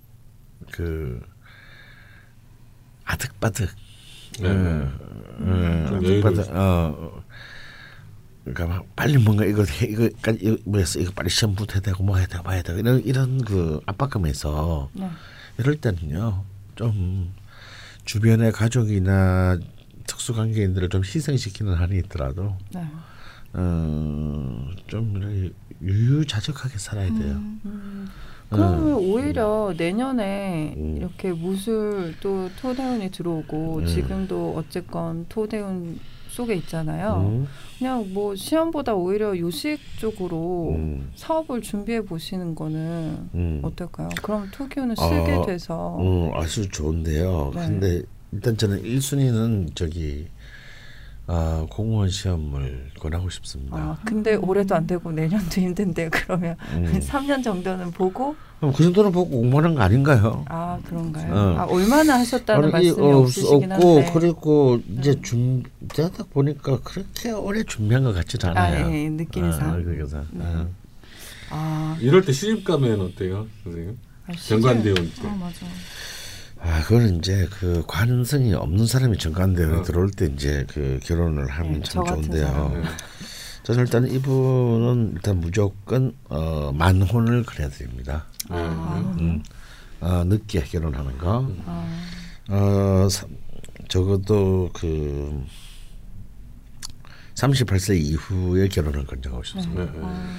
그 0.72 1.22
아득바득 3.04 3.70
네. 4.40 4.50
어, 4.50 4.92
어, 5.40 5.86
좀 5.90 5.98
아득바득 5.98 6.50
어 6.56 7.24
그러니까 8.46 8.68
막 8.68 8.96
빨리 8.96 9.18
뭔가 9.18 9.44
이거 9.44 9.66
해 9.66 9.88
이거까지 9.88 10.40
이거 10.42 10.58
뭐였어 10.64 11.00
이거 11.00 11.12
빨리 11.12 11.30
시험 11.30 11.56
붙어야 11.56 11.82
되고 11.82 12.04
뭐 12.04 12.16
해야 12.16 12.26
되고 12.28 12.44
뭐 12.44 12.54
해야 12.54 12.62
되고 12.62 12.80
이런 12.80 13.04
이런 13.04 13.42
그 13.44 13.82
압박감에서 13.86 14.92
네. 14.94 15.10
이럴 15.58 15.76
때는요 15.76 16.46
좀 16.76 17.34
주변의 18.08 18.54
가족이나 18.54 19.60
특수관계인들을 20.08 20.90
좀 20.90 21.04
희생시키는 21.04 21.74
한이 21.74 21.98
있더라도 22.00 22.56
네. 22.74 22.88
어좀 23.54 25.14
이렇게 25.18 25.54
유유자적하게 25.82 26.78
살아야 26.78 27.08
돼요. 27.08 27.36
음, 27.66 28.08
그러면 28.50 28.94
오히려 28.94 29.74
내년에 29.78 30.74
음. 30.78 30.98
이렇게 30.98 31.34
무술 31.34 32.16
또 32.22 32.50
토대운이 32.60 33.12
들어오고 33.12 33.80
음. 33.80 33.86
지금도 33.86 34.56
어쨌건 34.56 35.26
토대운 35.28 36.00
속에 36.38 36.54
있잖아요. 36.56 37.26
음, 37.28 37.48
그냥 37.80 38.14
뭐 38.14 38.36
시험보다 38.36 38.94
오히려 38.94 39.38
요식 39.38 39.80
쪽으로 39.98 40.76
음, 40.76 41.10
사업을 41.16 41.62
준비해 41.62 42.02
보시는 42.02 42.54
거는 42.54 43.30
음. 43.34 43.60
어떨까요? 43.64 44.10
그럼 44.22 44.50
아, 44.98 45.08
쓰게 45.08 45.46
돼서 45.48 45.96
어, 46.00 46.32
아주 46.36 46.70
좋은데요. 46.70 47.52
네. 47.56 47.68
근데 47.68 48.02
일단 48.32 48.56
저는 48.56 48.84
1순위는 48.84 49.76
저기 49.76 50.28
아, 51.30 51.66
공무원 51.70 52.10
시험을 52.10 52.92
권하고 53.00 53.30
싶습니다. 53.30 53.76
아 53.76 53.98
근데 54.06 54.36
올해도 54.36 54.74
안 54.76 54.88
되고 54.88 55.12
내년도 55.12 55.60
힘든데 55.60 56.10
그러면 56.10 56.56
음. 56.72 56.86
3년 57.04 57.44
정도는 57.44 57.92
보고 57.92 58.34
그럼 58.60 58.74
그 58.74 58.82
정도는 58.84 59.12
보고 59.12 59.30
공부하는 59.42 59.76
거 59.76 59.82
아닌가요? 59.82 60.46
아 60.48 60.80
그런가요? 60.86 61.34
어. 61.34 61.56
아 61.60 61.64
얼마나 61.66 62.18
하셨다는 62.20 62.72
말씀이 62.72 63.06
어, 63.06 63.18
없으시긴 63.18 63.72
없고 63.74 63.96
한데 63.98 64.12
그리고 64.14 64.80
이제 64.98 65.12
음. 65.12 65.22
준 65.22 65.64
제가 65.94 66.12
딱 66.12 66.30
보니까 66.32 66.80
그렇게 66.82 67.32
오래 67.32 67.62
준비한 67.64 68.06
것 68.06 68.14
같지는 68.14 68.56
아, 68.58 68.62
않아요. 68.62 68.94
예, 68.96 69.10
느낌상. 69.10 69.70
아, 69.70 69.76
그래서 69.84 70.24
네. 70.32 70.46
아. 70.46 70.66
아, 71.50 71.98
이럴 72.00 72.24
때 72.24 72.32
시집 72.32 72.64
가면 72.64 73.02
어때요, 73.02 73.48
선생님? 73.66 73.98
아, 74.28 74.34
시절- 74.34 74.62
정관대원 74.62 74.96
때. 74.96 75.28
아 75.28 75.36
맞아. 75.36 75.66
아, 76.68 76.82
그거는 76.84 77.20
이제 77.20 77.48
그 77.50 77.82
관성이 77.88 78.54
없는 78.54 78.86
사람이 78.88 79.18
정관대원에 79.18 79.78
어. 79.78 79.84
들어올 79.84 80.12
때 80.12 80.26
이제 80.26 80.66
그 80.68 81.00
결혼을 81.02 81.48
하면 81.50 81.74
네, 81.76 81.82
참 81.84 82.04
좋은데요. 82.06 82.72
네. 82.76 82.82
저는 83.64 83.86
일단 83.86 84.06
이분은 84.08 85.14
일단 85.16 85.40
무조건 85.40 86.14
어, 86.28 86.72
만혼을 86.74 87.44
그려드립니다. 87.44 88.26
아, 88.50 89.16
음, 89.20 89.42
어, 90.02 90.24
늦게 90.26 90.62
결혼하는 90.62 91.18
거. 91.18 91.50
아, 91.66 91.88
어, 92.50 93.08
사- 93.10 93.28
적어도 93.88 94.70
그 94.74 95.42
38세 97.36 97.98
이후에 97.98 98.68
결혼을 98.68 99.06
권장하고 99.06 99.44
싶습니다. 99.44 99.86
네, 99.86 99.92
네. 99.92 100.00
아, 100.04 100.38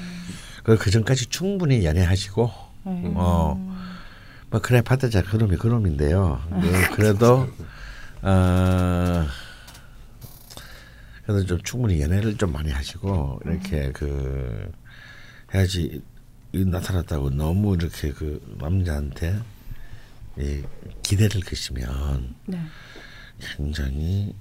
그, 0.63 0.77
그 0.77 0.91
전까지 0.91 1.27
충분히 1.27 1.85
연애하시고, 1.87 2.51
네. 2.85 3.13
어, 3.15 3.68
뭐, 4.51 4.61
그래, 4.61 4.81
받아자, 4.81 5.23
그놈이 5.23 5.57
그놈인데요. 5.57 6.41
그, 6.49 6.97
그래도, 6.97 7.49
어, 8.23 9.27
그래도 11.27 11.45
좀 11.45 11.63
충분히 11.63 12.01
연애를 12.01 12.37
좀 12.37 12.53
많이 12.53 12.71
하시고, 12.71 13.41
이렇게 13.45 13.93
그, 13.93 14.73
해야지, 15.55 16.03
이 16.53 16.65
나타났다고 16.65 17.31
너무 17.31 17.75
이렇게 17.75 18.11
그 18.13 18.41
남자한테 18.59 19.39
이 20.39 20.63
기대를 21.03 21.43
거시면 21.43 22.35
네. 22.47 22.59
굉장히 23.39 24.35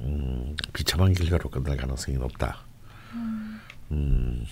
음, 0.00 0.56
비참한 0.72 1.12
결과로 1.12 1.48
끝날 1.50 1.76
가능성이 1.76 2.18
높다. 2.18 2.64
음. 3.12 3.60
근데 3.88 4.44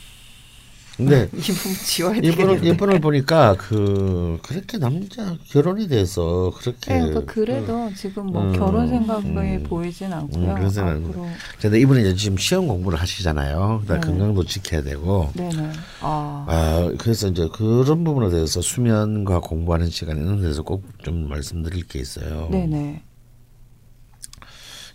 이 0.98 1.26
부분 1.28 1.72
지워야 1.84 2.20
되겠는데. 2.20 2.68
이분을 2.68 3.00
보니까 3.00 3.56
그 3.58 4.38
그렇게 4.42 4.78
남자 4.78 5.36
결혼에 5.48 5.86
대해서 5.88 6.52
그렇게 6.58 6.92
네, 6.94 7.00
그러니까 7.00 7.32
그래도 7.32 7.90
지금 7.96 8.26
뭐 8.26 8.42
음, 8.42 8.52
결혼 8.52 8.88
생각이 8.88 9.26
음. 9.28 9.64
보이진 9.68 10.12
않고요. 10.12 10.50
음, 10.50 10.54
그런 10.54 10.68
생각은- 10.68 11.26
근데 11.60 11.80
이분은 11.80 12.02
이제 12.02 12.14
지금 12.14 12.36
시험 12.36 12.68
공부를 12.68 13.00
하시잖아요. 13.00 13.78
그다음 13.82 14.00
네. 14.00 14.06
건강도 14.06 14.44
지켜야 14.44 14.82
되고. 14.82 15.30
네네. 15.34 15.70
아, 16.00 16.46
아 16.48 16.92
그래서 16.98 17.28
이제 17.28 17.48
그런 17.54 18.04
부분에 18.04 18.30
대해서 18.30 18.60
수면과 18.60 19.40
공부하는 19.40 19.88
시간 19.90 20.18
이런 20.18 20.40
데서 20.42 20.62
꼭 20.62 20.82
좀 21.02 21.28
말씀드릴 21.28 21.88
게 21.88 21.98
있어요. 21.98 22.48
네네. 22.52 23.02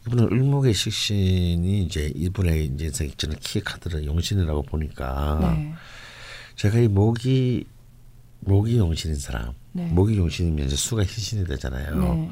이분은 0.08 0.32
을목의 0.32 0.74
식신이 0.74 1.84
이제 1.84 2.12
이분의 2.15 2.67
이제 2.67 2.89
저는 2.89 3.36
키 3.41 3.60
카드를 3.60 4.06
용신이라고 4.06 4.63
보니까 4.63 5.38
네. 5.41 5.74
제가 6.56 6.80
이 6.80 6.88
목이 6.88 7.65
목이 8.39 8.78
용신인 8.78 9.17
사람, 9.17 9.54
네. 9.74 9.88
목이 9.88 10.17
용신이면 10.17 10.67
이제 10.67 10.76
수가 10.76 11.04
희신이 11.04 11.46
되잖아요. 11.46 11.96
네. 11.96 12.32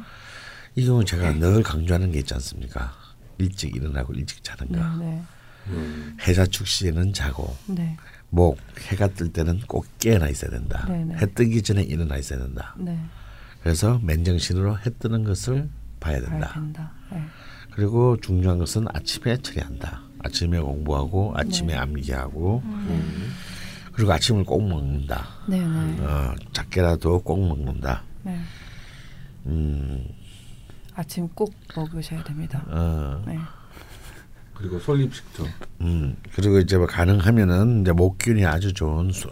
이 0.75 0.85
경우 0.85 1.03
제가 1.03 1.33
늘 1.33 1.63
강조하는 1.63 2.11
게 2.11 2.19
있지 2.19 2.33
않습니까? 2.35 2.93
일찍 3.38 3.75
일어나고 3.75 4.13
일찍 4.13 4.41
자는 4.43 4.67
네. 4.71 4.79
거. 4.79 4.95
네. 4.97 5.23
음. 5.67 6.17
해자 6.21 6.45
축 6.45 6.67
시에는 6.67 7.11
자고 7.11 7.55
네. 7.67 7.97
목 8.29 8.57
해가 8.88 9.09
뜰 9.09 9.33
때는 9.33 9.61
꼭 9.67 9.85
깨어나 9.99 10.29
있어야 10.29 10.51
된다. 10.51 10.85
네네. 10.88 11.17
해 11.17 11.25
뜨기 11.33 11.61
전에 11.61 11.83
일어나 11.83 12.15
있어야 12.17 12.39
된다. 12.39 12.73
네. 12.77 12.97
그래서 13.61 13.99
맨정신으로 14.03 14.77
해 14.79 14.83
뜨는 14.99 15.23
것을 15.25 15.69
봐야 15.99 16.21
봐야 16.21 16.53
된다. 16.53 16.93
네. 17.75 17.81
그리고 17.81 18.17
중요한 18.21 18.57
것은 18.57 18.88
아침에 18.93 19.38
처리한다. 19.38 20.01
아침에 20.19 20.59
공부하고 20.59 21.33
아침에 21.35 21.73
네. 21.73 21.79
암기하고 21.79 22.61
음. 22.63 23.31
그리고 23.91 24.13
아침을 24.13 24.43
꼭 24.43 24.67
먹는다. 24.67 25.27
네 25.47 25.59
네. 25.59 26.01
어, 26.01 26.33
작게라도 26.53 27.21
꼭 27.21 27.45
먹는다. 27.47 28.03
네. 28.23 28.39
음, 29.45 30.03
아침 30.95 31.27
꼭 31.29 31.53
먹으셔야 31.75 32.23
됩니다. 32.23 32.63
어, 32.67 33.21
네. 33.25 33.38
그리고 34.53 34.79
솔잎식초. 34.79 35.45
음, 35.81 36.15
그리고 36.33 36.59
이제 36.59 36.77
뭐 36.77 36.88
가능하면은 36.88 37.81
이제 37.81 37.91
목균이 37.91 38.45
아주 38.45 38.73
좋은 38.73 39.11
소, 39.11 39.29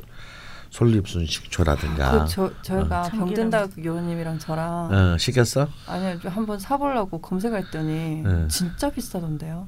솔잎순 0.78 1.28
식초라든가. 1.28 2.24
그 2.26 2.32
저, 2.32 2.52
저희가 2.64 3.04
참기름. 3.04 3.50
병든다 3.52 3.68
그 3.68 3.82
교수님이랑 3.84 4.40
저랑 4.40 4.92
어, 4.92 5.18
시켰어? 5.20 5.68
아니요 5.86 6.20
좀 6.20 6.32
한번 6.32 6.58
사보려고 6.58 7.22
검색했더니 7.22 8.24
네. 8.24 8.48
진짜 8.48 8.90
비싸던데요. 8.90 9.68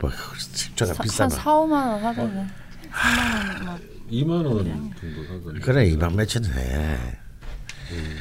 뭐그 0.00 0.16
식초가 0.38 0.94
사, 0.94 1.02
비싼 1.02 1.24
한 1.30 1.36
거. 1.36 1.36
4, 1.36 1.50
5만 1.52 1.72
원 1.72 2.04
하던데. 2.04 2.46
3만 2.90 3.54
원 3.54 3.64
막. 3.66 3.80
2만 4.10 4.30
원 4.30 4.94
정도 4.98 5.22
하던데. 5.34 5.60
그래 5.60 5.86
이만 5.88 6.16
몇천 6.16 6.44
해. 6.46 6.98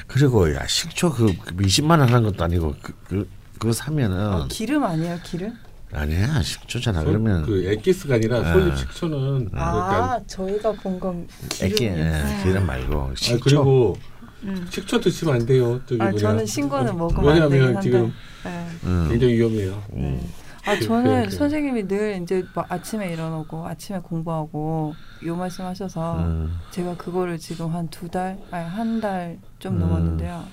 그리고 0.05 0.53
야 0.53 0.67
식초 0.67 1.13
그 1.13 1.27
20만 1.27 1.91
원 1.91 2.01
하는 2.01 2.23
것도 2.23 2.43
아니고 2.43 2.75
그, 2.81 2.93
그 3.07 3.29
그거 3.57 3.71
사면은 3.71 4.33
어, 4.33 4.47
기름 4.49 4.83
아니에요 4.83 5.17
기름? 5.23 5.53
아니야 5.95 6.41
식초잖아. 6.41 6.99
솔- 7.01 7.07
그러면 7.11 7.45
그 7.45 7.65
액기스가 7.71 8.15
아니라 8.15 8.37
아. 8.39 8.53
솔잎 8.53 8.77
식초는 8.77 9.49
아 9.53 9.71
그러니까 9.71 10.21
저희가 10.27 10.71
본건 10.73 11.27
애기 11.61 11.75
기름이에요. 11.75 12.05
예, 12.05 12.43
기름 12.43 12.65
말고 12.65 13.01
아, 13.01 13.13
식초. 13.15 13.39
그리고 13.43 13.97
음. 14.43 14.67
식초 14.69 14.99
드시면 14.99 15.35
안 15.35 15.45
돼요. 15.45 15.79
저기 15.85 16.01
아 16.01 16.05
뭐냐. 16.05 16.19
저는 16.19 16.45
신거는 16.45 16.97
먹으면 16.97 17.19
안 17.29 17.49
되긴 17.49 17.51
왜냐하면 17.51 17.75
한데. 17.75 17.81
지금 17.81 18.13
네. 18.43 18.67
음. 18.83 19.07
굉장히 19.09 19.33
위험해요. 19.35 19.83
음. 19.93 20.21
아 20.67 20.75
그- 20.77 20.85
저는 20.85 21.25
그- 21.25 21.31
선생님이 21.35 21.87
늘 21.87 22.19
이제 22.21 22.43
막 22.55 22.71
아침에 22.71 23.11
일어나고 23.13 23.67
아침에 23.67 23.99
공부하고 23.99 24.95
요 25.25 25.35
말씀하셔서 25.35 26.19
음. 26.19 26.57
제가 26.71 26.95
그거를 26.97 27.37
지금 27.37 27.73
한 27.73 27.87
두 27.89 28.09
달, 28.09 28.37
아니 28.51 28.67
한 28.67 28.99
달좀 28.99 29.75
음. 29.75 29.79
넘었는데요. 29.79 30.43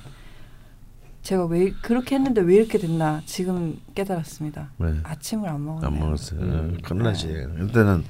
제가 1.23 1.47
왜 1.47 1.71
그렇게 1.83 2.17
했는데 2.17 2.41
왜 2.41 2.57
이렇게 2.57 2.79
됐나 2.79 3.23
지금 3.27 3.81
깨달았습니다. 3.95 4.71
네. 4.79 4.95
아침을 5.05 5.49
안 5.49 5.65
먹었네요. 5.65 5.87
안 5.87 5.99
먹었어요. 5.99 6.41
음. 6.41 6.79
겁나지. 6.83 7.27
일단은 7.29 8.05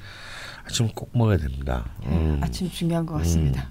아침 0.64 0.88
꼭 0.94 1.10
먹어야 1.12 1.36
됩니다. 1.36 1.84
음. 2.06 2.38
아침 2.42 2.70
중요한 2.70 3.04
것 3.04 3.14
같습니다. 3.18 3.68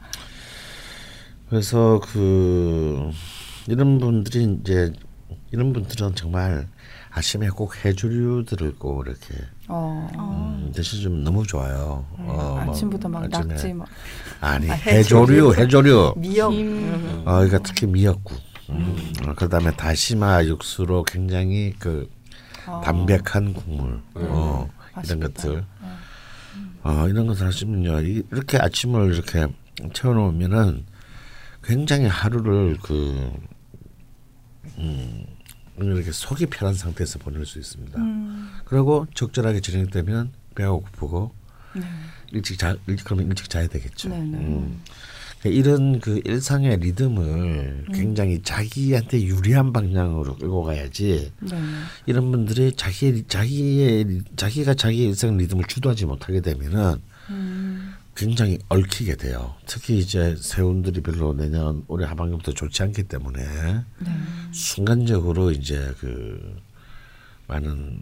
그래서 1.50 2.00
그 2.04 3.10
이런 3.68 3.98
분들이 4.00 4.58
이제 4.62 4.94
이런 5.52 5.74
분들은 5.74 6.16
정말 6.16 6.68
아침에 7.10 7.50
꼭 7.50 7.84
해조류 7.84 8.46
들을 8.46 8.74
꼭 8.76 9.06
이렇게 9.06 9.36
어, 9.68 10.08
음, 10.16 10.72
드시 10.74 11.02
좀 11.02 11.24
너무 11.24 11.46
좋아요. 11.46 12.06
네, 12.18 12.26
어, 12.28 12.34
뭐 12.34 12.60
아침부터 12.62 13.10
막 13.10 13.24
아침에 13.24 13.54
낙지 13.54 13.74
막 13.74 13.88
아니 14.40 14.70
아, 14.70 14.76
해조류 14.76 15.56
해조류. 15.56 16.14
미역 16.18 16.52
김. 16.52 16.68
음. 16.68 17.22
어, 17.26 17.34
그러니까 17.36 17.60
특히 17.60 17.86
미역국. 17.88 18.40
음. 18.72 19.14
어, 19.28 19.34
그다음에 19.36 19.72
다시마 19.76 20.46
육수로 20.46 21.04
굉장히 21.04 21.74
그 21.80 22.10
어, 22.68 22.82
담백한 22.84 23.54
국물. 23.54 24.02
어, 24.16 24.70
이런. 25.06 25.20
것들. 25.20 25.66
어, 26.84 27.08
이런 27.08 27.28
것을 27.28 27.48
하시면요. 27.48 28.02
이- 28.02 28.24
이렇게 28.32 28.58
아침을 28.58 29.14
이렇게 29.14 29.48
채워놓으면은 29.94 30.86
굉장히 31.64 32.08
하루를 32.08 32.78
그, 32.82 33.32
음, 34.78 35.26
이렇게 35.78 36.12
속이 36.12 36.48
편한 36.48 36.74
상태에서 36.74 37.20
보낼 37.20 37.46
수 37.46 37.60
있습니다. 37.60 38.00
음, 38.00 38.52
그리고 38.66 39.06
적절하게 39.14 39.62
진행되면 39.62 40.32
배가 40.56 40.72
고프고 40.72 41.34
네. 41.76 41.82
일찍 42.32 42.58
자, 42.60 42.76
일찍 42.88 43.06
그러면 43.06 43.28
일찍 43.28 43.50
자야 43.50 43.68
되겠죠. 43.68 44.10
네 44.10 44.20
네. 44.20 44.38
그러니까 45.42 45.50
이런 45.60 46.00
그 46.00 46.22
일상의 46.24 46.78
리듬을 46.78 47.24
음. 47.24 47.86
굉장히 47.94 48.42
자기한테 48.44 49.24
유리한 49.24 49.74
방향으로 49.74 50.36
끌고 50.38 50.64
가야지 50.64 51.32
네. 51.40 51.60
이런 52.06 52.32
분들이 52.32 52.72
자기의 52.76 53.24
자기의 53.28 54.04
리- 54.04 54.22
자기가 54.36 54.76
자기 54.76 55.04
일상 55.06 55.38
리듬을 55.38 55.66
주도하지 55.66 56.06
못하게 56.06 56.42
되면은 56.42 56.96
음, 57.30 57.94
굉장히 58.16 58.60
얽히게 58.70 59.16
돼요. 59.16 59.56
특히 59.66 59.98
이제 59.98 60.36
세운들이 60.40 61.02
별로 61.02 61.34
내년 61.34 61.84
올해 61.88 62.06
하반기부터 62.06 62.52
좋지 62.54 62.84
않기 62.84 63.04
때문에 63.04 63.42
네. 63.44 64.12
순간적으로 64.52 65.52
이제 65.52 65.92
그 66.00 66.56
많은 67.48 68.00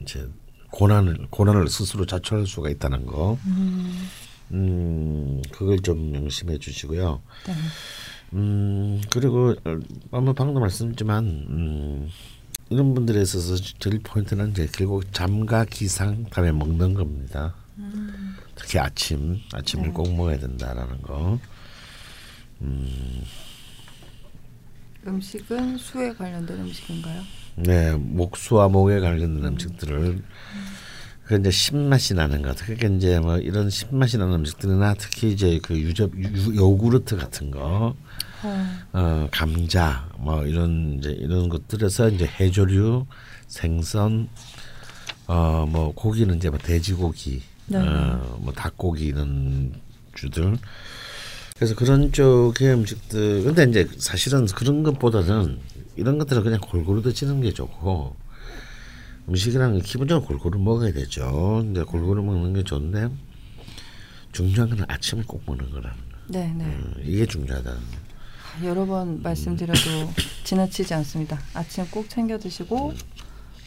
이제 0.00 0.28
고난을 0.70 1.26
고난을 1.30 1.68
스스로 1.68 2.06
자초할 2.06 2.46
수가 2.46 2.70
있다는 2.70 3.06
거. 3.06 3.38
음, 3.46 4.08
음 4.52 5.40
그걸 5.50 5.80
좀 5.80 6.12
명심해 6.12 6.58
주시고요. 6.58 7.22
네. 7.46 7.54
음 8.34 9.00
그리고 9.10 9.54
어, 9.64 9.78
아마 10.10 10.32
방금 10.32 10.60
말씀드렸지만 10.60 11.24
음 11.48 12.08
이런 12.70 12.94
분들에 12.94 13.20
있어서 13.22 13.56
제일 13.78 13.98
포인트는 14.00 14.50
이제 14.52 14.68
결국 14.72 15.12
잠과 15.12 15.64
기상 15.64 16.24
다음에 16.30 16.52
먹는 16.52 16.94
겁니다. 16.94 17.54
음, 17.78 18.36
특히 18.54 18.78
아침 18.78 19.38
아침을 19.52 19.88
네. 19.88 19.92
꼭 19.92 20.14
먹어야 20.14 20.38
된다라는 20.38 21.02
거. 21.02 21.38
음식은 25.06 25.78
수에 25.78 26.12
관련된 26.14 26.60
음식인가요? 26.60 27.22
네 27.56 27.92
목수와 27.94 28.68
목에 28.68 29.00
관련된 29.00 29.44
음식들을 29.44 30.22
그 31.24 31.36
이제 31.38 31.50
신맛이 31.50 32.14
나는 32.14 32.42
것. 32.42 32.56
그러니까 32.56 32.88
이제 32.88 33.18
뭐 33.20 33.38
이런 33.38 33.70
신맛이 33.70 34.18
나는 34.18 34.34
음식들이나 34.34 34.94
특히 34.98 35.32
이제 35.32 35.60
그 35.62 35.78
유접 35.78 36.10
유, 36.16 36.56
요구르트 36.56 37.16
같은 37.16 37.50
거. 37.50 37.94
어, 38.44 38.66
어, 38.92 39.28
감자 39.30 40.08
뭐 40.18 40.44
이런 40.44 40.98
이제 40.98 41.10
이런 41.10 41.48
것들에서 41.48 42.08
이제 42.08 42.26
해조류, 42.26 43.06
생선, 43.46 44.28
어 45.28 45.64
뭐 45.68 45.92
고기는 45.94 46.36
이제 46.36 46.50
뭐 46.50 46.58
돼지고기, 46.58 47.42
네. 47.66 47.78
어뭐 47.78 48.52
닭고기 48.56 49.06
이런 49.06 49.72
주들. 50.14 50.58
그래서 51.56 51.76
그런 51.76 52.10
쪽의 52.10 52.72
음식들. 52.72 53.44
근데 53.44 53.62
이제 53.64 53.88
사실은 53.98 54.46
그런 54.46 54.82
것보다는 54.82 55.60
이런 55.94 56.18
것들은 56.18 56.42
그냥 56.42 56.58
골고루 56.60 57.00
드시는 57.02 57.40
게 57.42 57.52
좋고 57.52 58.16
음식이랑 59.28 59.78
기본적으로 59.80 60.26
골고루 60.26 60.58
먹어야 60.58 60.92
되죠. 60.92 61.64
이제 61.70 61.82
골고루 61.84 62.22
먹는 62.22 62.54
게 62.54 62.64
좋은데 62.64 63.08
중요한 64.32 64.70
건 64.70 64.84
아침을 64.88 65.24
꼭 65.26 65.42
먹는 65.46 65.70
거라는 65.70 65.90
거. 65.96 66.02
네, 66.28 66.52
네. 66.56 66.64
음, 66.64 66.94
이게 67.04 67.26
중요하다는 67.26 67.78
거. 67.80 68.66
여러 68.66 68.84
번 68.84 69.22
말씀드려도 69.22 69.80
지나치지 70.44 70.92
않습니다. 70.94 71.38
아침 71.54 71.86
꼭 71.90 72.08
챙겨 72.08 72.38
드시고 72.38 72.94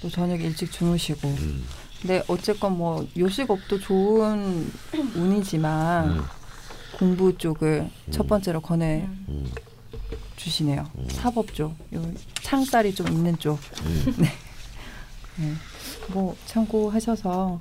또 0.01 0.09
저녁 0.09 0.41
일찍 0.41 0.71
주무시고. 0.71 1.35
근데 2.01 2.23
어쨌건 2.27 2.77
뭐 2.77 3.07
요식업도 3.17 3.79
좋은 3.79 4.71
운이지만 5.15 6.09
음. 6.11 6.23
공부 6.97 7.35
쪽을 7.37 7.89
첫 8.11 8.27
번째로 8.27 8.61
권해 8.61 9.07
음. 9.29 9.49
주시네요. 10.35 10.85
음. 10.97 11.07
사법 11.09 11.53
쪽, 11.53 11.75
요 11.93 12.13
창살이 12.43 12.93
좀 12.93 13.07
있는 13.07 13.37
쪽. 13.39 13.59
네. 14.17 14.31
네. 15.37 15.53
뭐 16.13 16.35
참고하셔서 16.45 17.59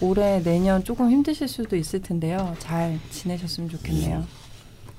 올해 0.00 0.42
내년 0.42 0.84
조금 0.84 1.10
힘드실 1.10 1.48
수도 1.48 1.76
있을 1.76 2.02
텐데요. 2.02 2.54
잘 2.58 2.98
지내셨으면 3.10 3.70
좋겠네요. 3.70 4.26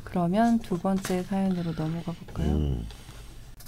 그러면 0.03 0.59
두 0.59 0.79
번째 0.79 1.23
사연으로 1.23 1.73
넘어가 1.73 2.13
볼까요? 2.13 2.55
음, 2.55 2.87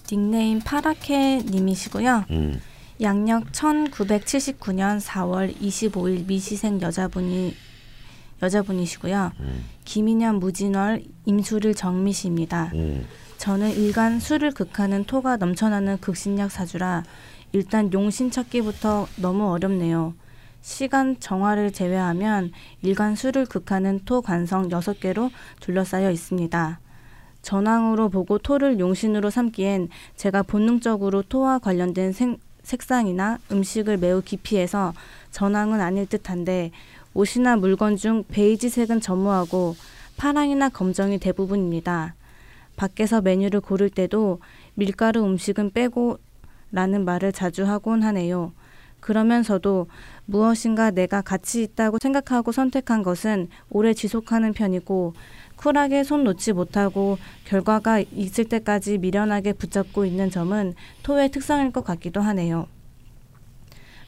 닉네임 0.09 0.59
파라케 0.59 1.43
님이시고요. 1.45 2.25
음, 2.31 2.61
양력 3.01 3.51
1979년 3.51 5.01
4월 5.01 5.55
25일 5.59 6.25
미시생 6.25 6.81
여자분이 6.81 7.55
여자분이시고요. 8.41 9.31
음, 9.39 9.65
김인현 9.83 10.39
무진월 10.39 11.03
임수릴 11.25 11.75
정미씨입니다. 11.75 12.71
음, 12.73 13.05
저는 13.37 13.71
일간 13.75 14.19
술을 14.19 14.51
극하는 14.51 15.03
토가 15.03 15.37
넘쳐나는 15.37 15.99
극신약 15.99 16.51
사주라 16.51 17.03
일단 17.57 17.91
용신 17.91 18.29
찾기부터 18.29 19.07
너무 19.19 19.49
어렵네요. 19.49 20.13
시간 20.61 21.19
정화를 21.19 21.73
제외하면 21.73 22.51
일간 22.83 23.15
술을 23.15 23.47
극하는 23.47 23.99
토 24.05 24.21
관성 24.21 24.69
6개로 24.69 25.31
둘러싸여 25.59 26.11
있습니다. 26.11 26.79
전황으로 27.41 28.09
보고 28.09 28.37
토를 28.37 28.77
용신으로 28.77 29.31
삼기엔 29.31 29.89
제가 30.15 30.43
본능적으로 30.43 31.23
토와 31.23 31.57
관련된 31.57 32.11
생- 32.11 32.37
색상이나 32.61 33.39
음식을 33.51 33.97
매우 33.97 34.21
기피해서 34.21 34.93
전황은 35.31 35.81
아닐 35.81 36.05
듯한데 36.05 36.69
옷이나 37.15 37.55
물건 37.55 37.95
중 37.95 38.23
베이지색은 38.27 39.01
전무하고 39.01 39.75
파랑이나 40.17 40.69
검정이 40.69 41.17
대부분입니다. 41.17 42.13
밖에서 42.75 43.21
메뉴를 43.21 43.61
고를 43.61 43.89
때도 43.89 44.41
밀가루 44.75 45.23
음식은 45.25 45.71
빼고 45.71 46.19
라는 46.71 47.05
말을 47.05 47.31
자주 47.31 47.65
하곤 47.65 48.03
하네요. 48.03 48.53
그러면서도 48.99 49.87
무엇인가 50.25 50.91
내가 50.91 51.21
가치 51.21 51.63
있다고 51.63 51.97
생각하고 52.01 52.51
선택한 52.51 53.03
것은 53.03 53.47
오래 53.69 53.93
지속하는 53.93 54.53
편이고 54.53 55.13
쿨하게 55.55 56.03
손 56.03 56.23
놓지 56.23 56.53
못하고 56.53 57.17
결과가 57.45 57.99
있을 57.99 58.45
때까지 58.45 58.97
미련하게 58.97 59.53
붙잡고 59.53 60.05
있는 60.05 60.29
점은 60.29 60.73
토의 61.03 61.29
특성일 61.31 61.71
것 61.71 61.83
같기도 61.83 62.21
하네요. 62.21 62.67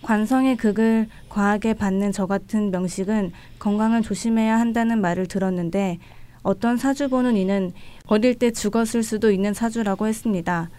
관성의 0.01 0.57
극을 0.57 1.07
과하게 1.27 1.73
받는 1.73 2.11
저 2.11 2.25
같은 2.25 2.71
명식은 2.71 3.31
건강을 3.59 4.01
조심해야 4.01 4.59
한다는 4.59 5.01
말을 5.01 5.27
들었는데 5.27 5.99
어떤 6.41 6.77
사주 6.77 7.09
보는 7.09 7.35
이는 7.35 7.73
어릴 8.05 8.35
때 8.35 8.51
죽었을 8.51 9.03
수도 9.03 9.29
있는 9.31 9.53
사주라고 9.53 10.07
했습니다. 10.07 10.69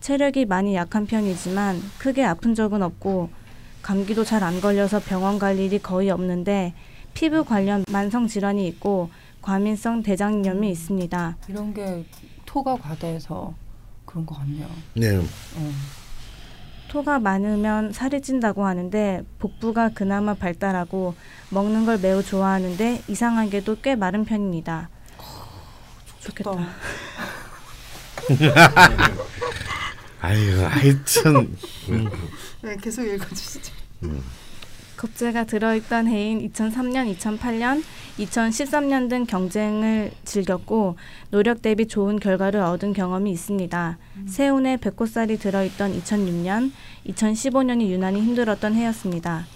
체력이 0.00 0.46
많이 0.46 0.74
약한 0.74 1.06
편이지만 1.06 1.80
크게 1.98 2.24
아픈 2.24 2.54
적은 2.54 2.82
없고 2.82 3.30
감기도 3.82 4.24
잘 4.24 4.42
안 4.42 4.60
걸려서 4.60 5.00
병원 5.00 5.38
갈 5.38 5.58
일이 5.58 5.78
거의 5.78 6.10
없는데 6.10 6.74
피부 7.14 7.44
관련 7.44 7.84
만성 7.90 8.26
질환이 8.26 8.66
있고 8.68 9.10
과민성 9.42 10.02
대장염이 10.02 10.70
있습니다. 10.70 11.36
이런 11.48 11.74
게 11.74 12.04
토가 12.46 12.76
과다해서 12.76 13.54
그런 14.04 14.26
것 14.26 14.38
같네요. 14.38 14.66
네, 14.94 15.16
어. 15.16 15.22
토가 16.88 17.18
많으면 17.20 17.92
살이 17.92 18.20
찐다고 18.20 18.64
하는데 18.66 19.22
복부가 19.38 19.90
그나마 19.90 20.34
발달하고 20.34 21.14
먹는 21.50 21.86
걸 21.86 21.98
매우 21.98 22.22
좋아하는데 22.22 23.02
이상하게도 23.06 23.76
꽤 23.82 23.94
마른 23.94 24.24
편입니다. 24.24 24.88
좋겠다. 26.20 26.50
하여튼 30.70 31.56
네, 32.62 32.76
계속 32.80 33.04
읽어주시죠. 33.04 33.72
겁재가 34.96 35.44
들어있던 35.44 36.06
해인 36.08 36.46
2003년, 36.50 37.16
2008년, 37.16 37.82
2013년 38.18 39.08
등 39.08 39.24
경쟁을 39.24 40.12
즐겼고 40.24 40.96
노력 41.30 41.62
대비 41.62 41.88
좋은 41.88 42.20
결과를 42.20 42.60
얻은 42.60 42.92
경험이 42.92 43.32
있습니다. 43.32 43.98
세운에 44.26 44.76
백꽃살이 44.76 45.38
들어있던 45.38 45.98
2006년, 45.98 46.70
2015년이 47.06 47.88
유난히 47.88 48.20
힘들었던 48.20 48.74
해였습니다. 48.74 49.46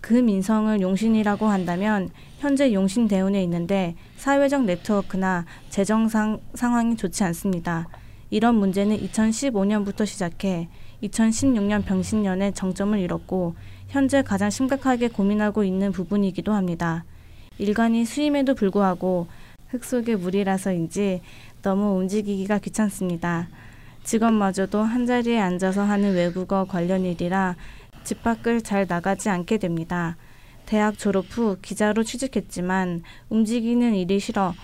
그 0.00 0.14
민성을 0.14 0.80
용신이라고 0.80 1.46
한다면 1.46 2.10
현재 2.40 2.72
용신 2.72 3.06
대운에 3.06 3.40
있는데 3.44 3.94
사회적 4.16 4.64
네트워크나 4.64 5.46
재정 5.70 6.08
상 6.08 6.40
상황이 6.54 6.96
좋지 6.96 7.22
않습니다. 7.22 7.86
이런 8.32 8.54
문제는 8.54 8.96
2015년부터 8.96 10.06
시작해 10.06 10.70
2016년 11.02 11.84
병신년에 11.84 12.52
정점을 12.52 12.98
잃었고 12.98 13.54
현재 13.88 14.22
가장 14.22 14.48
심각하게 14.48 15.08
고민하고 15.08 15.64
있는 15.64 15.92
부분이기도 15.92 16.50
합니다. 16.54 17.04
일간이 17.58 18.06
수임에도 18.06 18.54
불구하고 18.54 19.26
흙 19.68 19.84
속의 19.84 20.16
물이라서인지 20.16 21.20
너무 21.60 21.98
움직이기가 21.98 22.58
귀찮습니다. 22.60 23.48
직업마저도 24.02 24.80
한자리에 24.80 25.38
앉아서 25.38 25.82
하는 25.82 26.14
외국어 26.14 26.64
관련 26.64 27.04
일이라 27.04 27.54
집 28.02 28.22
밖을 28.22 28.62
잘 28.62 28.86
나가지 28.88 29.28
않게 29.28 29.58
됩니다. 29.58 30.16
대학 30.64 30.96
졸업 30.96 31.26
후 31.28 31.58
기자로 31.60 32.02
취직했지만 32.02 33.02
움직이는 33.28 33.94
일이 33.94 34.18
싫어 34.18 34.54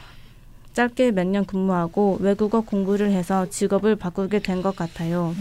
짧게 0.74 1.11
몇 1.12 1.26
년 1.26 1.44
근무하고 1.44 2.18
외국어 2.20 2.61
공부를 2.61 3.11
해서 3.11 3.48
직업을 3.48 3.96
바꾸게 3.96 4.40
된 4.40 4.62
것 4.62 4.76
같아요. 4.76 5.35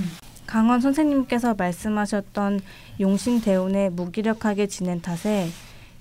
강원 0.45 0.79
선생님께서 0.81 1.55
말씀하셨던 1.55 2.61
용신 2.99 3.41
대운에 3.41 3.89
무기력하게 3.89 4.67
지낸 4.67 5.01
탓에 5.01 5.47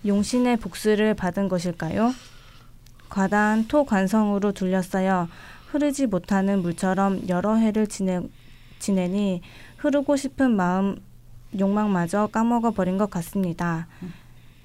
용신의 0.07 0.59
복수를 0.59 1.15
받은 1.15 1.49
것일까요? 1.49 2.15
과다한 3.09 3.67
토 3.69 3.85
관성으로 3.85 4.53
둘러싸여 4.53 5.29
흐르지 5.71 6.07
못하는 6.07 6.61
물처럼 6.63 7.29
여러 7.29 7.57
해를 7.57 7.87
지내, 7.87 8.21
지내니 8.79 9.43
흐르고 9.79 10.17
싶은 10.17 10.55
마음 10.57 10.97
욕망마저 11.59 12.29
까먹어 12.29 12.71
버린 12.71 12.99
것 12.99 13.11
같습니다. 13.11 13.87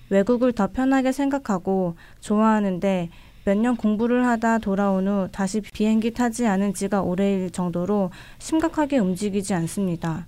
외국을 0.10 0.52
더 0.54 0.68
편하게 0.68 1.12
생각하고 1.12 1.96
좋아하는데 2.20 3.10
몇 3.44 3.58
년 3.58 3.76
공부를 3.76 4.26
하다 4.28 4.60
돌아온 4.60 5.08
후 5.08 5.28
다시 5.32 5.62
비행기 5.62 6.12
타지 6.14 6.46
않은 6.46 6.74
지가 6.74 7.02
오래일 7.02 7.50
정도로 7.52 8.12
심각하게 8.40 9.00
움직이지 9.00 9.54
않습니다. 9.56 10.28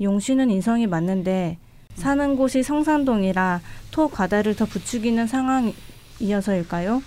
용신은 0.00 0.50
인성이 0.50 0.86
맞는데 0.86 1.58
사는 1.94 2.36
곳이 2.36 2.62
성산동이라 2.62 3.60
토 3.90 4.08
과다를 4.08 4.54
더 4.56 4.64
부추기는 4.64 5.26
상황이어서일까요? 5.26 7.02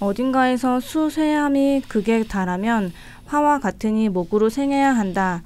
어딘가에서 0.00 0.80
수쇠함이 0.80 1.82
극에 1.88 2.24
달하면 2.24 2.92
화와 3.26 3.60
같으니 3.60 4.08
목으로 4.08 4.48
생해야 4.48 4.92
한다는 4.92 5.42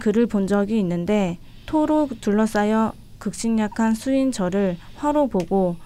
글을 0.00 0.26
본 0.26 0.46
적이 0.46 0.80
있는데 0.80 1.38
토로 1.66 2.08
둘러싸여 2.20 2.92
극신약한 3.18 3.94
수인 3.94 4.32
저를 4.32 4.76
화로 4.96 5.28
보고 5.28 5.76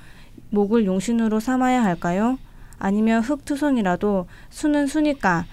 목을 0.50 0.86
용신으로 0.86 1.38
삼아야 1.40 1.84
할까요? 1.84 2.38
아니면 2.78 3.22
흙투성이라도 3.22 4.26
수는 4.50 4.86
수니까 4.86 5.46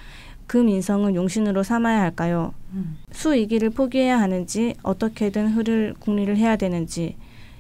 그 0.47 0.57
민성은 0.57 1.15
용신으로 1.15 1.63
삼아야 1.63 2.01
할까요? 2.01 2.53
음. 2.73 2.97
수이기를 3.11 3.69
포기해야 3.71 4.19
하는지 4.19 4.75
어떻게든 4.83 5.49
흐를 5.49 5.93
궁리를 5.99 6.35
해야 6.37 6.55
되는지 6.55 7.15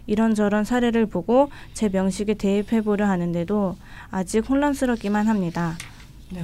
이런저런 0.05 0.63
사례를 0.65 1.05
보고 1.05 1.49
제 1.73 1.87
명식에 1.89 2.33
대입해 2.33 2.81
보려 2.81 3.07
하는데도 3.07 3.77
아직 4.11 4.49
혼란스럽기만 4.49 5.27
합니다. 5.27 5.77
네. 6.29 6.43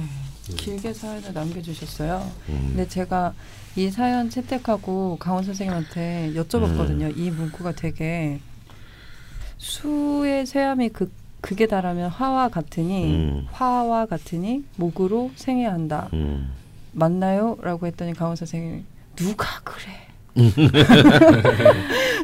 길게 0.56 0.92
사연을 0.92 1.32
남겨주셨어요. 1.32 2.30
음, 2.48 2.64
근데 2.68 2.88
제가 2.88 3.34
이 3.76 3.90
사연 3.90 4.30
채택하고 4.30 5.16
강원 5.20 5.44
선생님한테 5.44 6.32
여쭤봤거든요. 6.34 7.16
이 7.16 7.30
문구가 7.30 7.72
되게 7.72 8.40
수의 9.58 10.46
쇠함이 10.46 10.88
극, 10.88 11.12
극에 11.40 11.66
달하면 11.66 12.10
화와 12.10 12.48
같으니 12.48 13.14
음. 13.14 13.46
화와 13.52 14.06
같으니 14.06 14.64
목으로 14.76 15.30
생해야 15.36 15.72
한다. 15.72 16.08
음. 16.12 16.50
맞나요? 16.92 17.56
라고 17.62 17.86
했더니 17.86 18.14
강원 18.14 18.36
선생님이 18.36 18.84
누가 19.16 19.46
그래? 19.64 20.06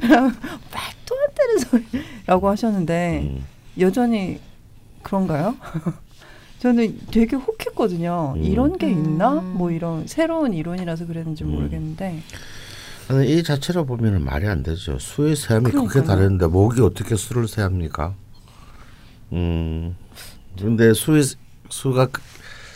말도 0.01 1.17
안 1.17 1.35
되는 1.35 1.59
소리라고 1.59 2.49
하셨는데 2.49 3.21
음. 3.31 3.45
여전히 3.81 4.41
그런가요? 5.03 5.57
저는 6.61 6.99
되게 7.11 7.37
혹했거든요. 7.37 8.35
음. 8.37 8.43
이런 8.43 8.79
게 8.79 8.91
있나? 8.91 9.41
음. 9.41 9.55
뭐 9.57 9.71
이런 9.71 10.07
새로운 10.07 10.53
이론이라서 10.55 11.07
그랬는지 11.07 11.45
음. 11.45 11.51
모르겠는데 11.53 12.23
아니, 13.09 13.33
이 13.39 13.43
자체로 13.45 13.85
보면 13.87 14.25
말이 14.25 14.49
안 14.49 14.63
되죠. 14.63 14.99
수의 14.99 15.37
세함이 15.37 15.71
그렇게 15.71 15.89
그러니까요. 15.89 16.17
다른데 16.17 16.47
목이 16.49 16.81
어떻게 16.81 17.15
수를 17.15 17.47
세합니까? 17.47 18.15
음. 19.33 19.97
근데 20.59 20.93
수의 20.95 21.23
수가 21.69 22.07
그- 22.07 22.23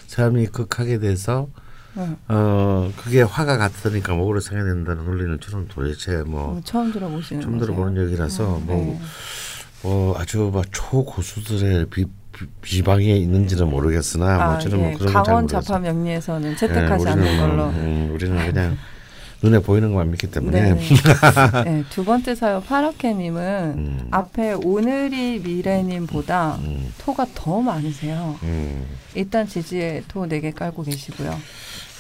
사람이 0.06 0.46
극하게 0.48 0.98
돼서 0.98 1.48
네. 1.94 2.08
어 2.28 2.90
그게 2.96 3.22
화가 3.22 3.56
같으니까 3.58 4.14
목으로 4.14 4.40
생겨야 4.40 4.64
된다는 4.64 5.04
논리는 5.04 5.38
저는 5.40 5.68
도대체 5.68 6.22
뭐 6.24 6.56
어, 6.56 6.60
처음 6.64 6.92
들어보시는 6.92 7.42
처음 7.42 7.58
거세요? 7.58 7.74
들어보는 7.74 8.06
얘기라서 8.06 8.60
뭐, 8.64 8.76
네. 8.76 9.00
뭐 9.82 10.18
아주 10.18 10.50
막 10.52 10.64
초고수들의 10.72 11.86
비, 11.86 12.04
비, 12.32 12.46
비방에 12.60 13.04
있는지는 13.16 13.68
모르겠으나 13.70 14.36
뭐 14.36 14.44
아, 14.54 14.58
저는 14.58 14.78
예. 14.78 14.82
뭐 14.90 14.98
그런 14.98 15.12
강원. 15.12 15.48
자파 15.48 15.78
명리에서는 15.78 16.52
예, 16.52 16.56
채택하지 16.56 17.04
우리는 17.04 17.10
않는 17.22 17.36
뭐, 17.38 17.46
걸로. 17.48 17.68
음, 17.70 18.10
우리는 18.14 18.46
그냥 18.46 18.76
눈에 19.42 19.58
보이는 19.60 19.88
것만 19.90 20.10
믿기 20.10 20.30
때문에 20.30 20.74
네. 20.74 20.80
네, 21.64 21.84
두 21.90 22.04
번째 22.04 22.34
사연 22.34 22.62
파라케님은 22.62 23.42
음, 23.76 24.08
앞에 24.10 24.52
오늘이 24.52 25.40
미래님보다 25.40 26.56
음, 26.56 26.92
토가 26.98 27.26
더 27.34 27.60
많으세요. 27.60 28.38
음. 28.42 28.86
일단 29.14 29.46
지지에 29.46 30.04
토 30.08 30.26
4개 30.26 30.54
깔고 30.54 30.82
계시고요. 30.82 31.38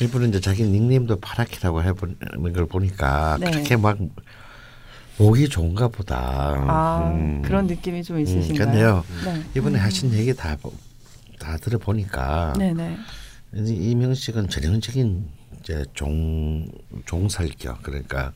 일부는 0.00 0.28
이제 0.30 0.40
자기 0.40 0.64
닉네임도 0.64 1.20
파라키라고 1.20 1.82
해보는 1.82 2.52
걸 2.52 2.66
보니까 2.66 3.38
네. 3.40 3.50
그렇게 3.50 3.76
막 3.76 3.96
목이 5.18 5.48
좋은가 5.48 5.88
보다. 5.88 6.16
아 6.66 7.12
음. 7.14 7.42
그런 7.42 7.66
느낌이 7.66 8.02
좀 8.02 8.16
음, 8.16 8.22
있으신가요? 8.22 8.66
근데요 8.66 9.04
네. 9.24 9.42
이번에 9.56 9.78
음. 9.78 9.84
하신 9.84 10.12
얘기 10.12 10.34
다 10.34 10.56
다 11.40 11.56
들어보니까 11.56 12.52
네네. 12.56 12.96
이명식은 13.54 14.48
전형적인 14.48 15.26
이제 15.70 15.84
종 15.94 16.66
종살격 17.06 17.82
그러니까 17.84 18.32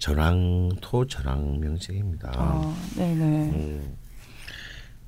전황 0.00 0.68
토 0.80 1.06
전황 1.06 1.60
명식입니다. 1.60 2.32
아 2.34 2.76
네네. 2.96 3.14
음. 3.24 3.96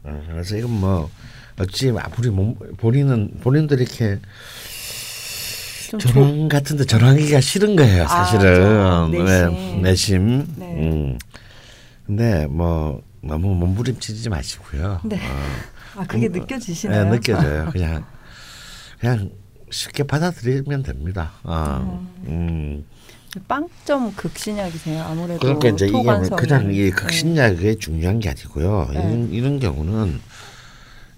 아, 0.04 0.20
그래서 0.30 0.56
이건 0.56 0.70
뭐 0.70 1.10
어찌 1.58 1.92
아무리 1.98 2.30
몸- 2.30 2.54
본인은 2.76 3.38
본인들이 3.40 3.82
이렇게 3.82 4.20
좀 5.90 5.98
조- 5.98 6.08
전황 6.12 6.48
같은데 6.48 6.84
전황하기가 6.84 7.40
싫은 7.40 7.74
거예요 7.74 8.04
아, 8.04 8.06
사실은 8.06 8.54
저 8.54 9.08
내심. 9.10 9.26
네, 9.26 9.80
내심. 9.82 10.46
네. 10.56 10.66
음. 10.78 11.18
근데 12.06 12.46
뭐 12.46 13.02
너무 13.20 13.54
몸부림치지 13.54 14.28
마시고요. 14.28 15.00
네. 15.04 15.16
어, 15.16 16.00
아 16.00 16.06
그게 16.06 16.26
음, 16.28 16.32
느껴지시나요? 16.32 17.04
네, 17.04 17.10
느껴져요. 17.10 17.70
그냥 17.72 18.04
그냥 19.00 19.30
쉽게 19.74 20.04
받아들이면 20.04 20.84
됩니다. 20.84 21.32
어. 21.42 22.06
음. 22.26 22.84
빵점 23.48 24.14
극신약이세요. 24.14 25.02
아무래도 25.02 25.40
그러니까 25.40 25.68
이제 25.70 25.86
이게. 25.86 26.36
그냥 26.36 26.72
이 26.72 26.84
네. 26.84 26.90
극신약이 26.90 27.78
중요한 27.80 28.20
게 28.20 28.28
아니고요. 28.30 28.90
네. 28.92 29.00
이런, 29.00 29.32
이런 29.32 29.58
경우는 29.58 30.20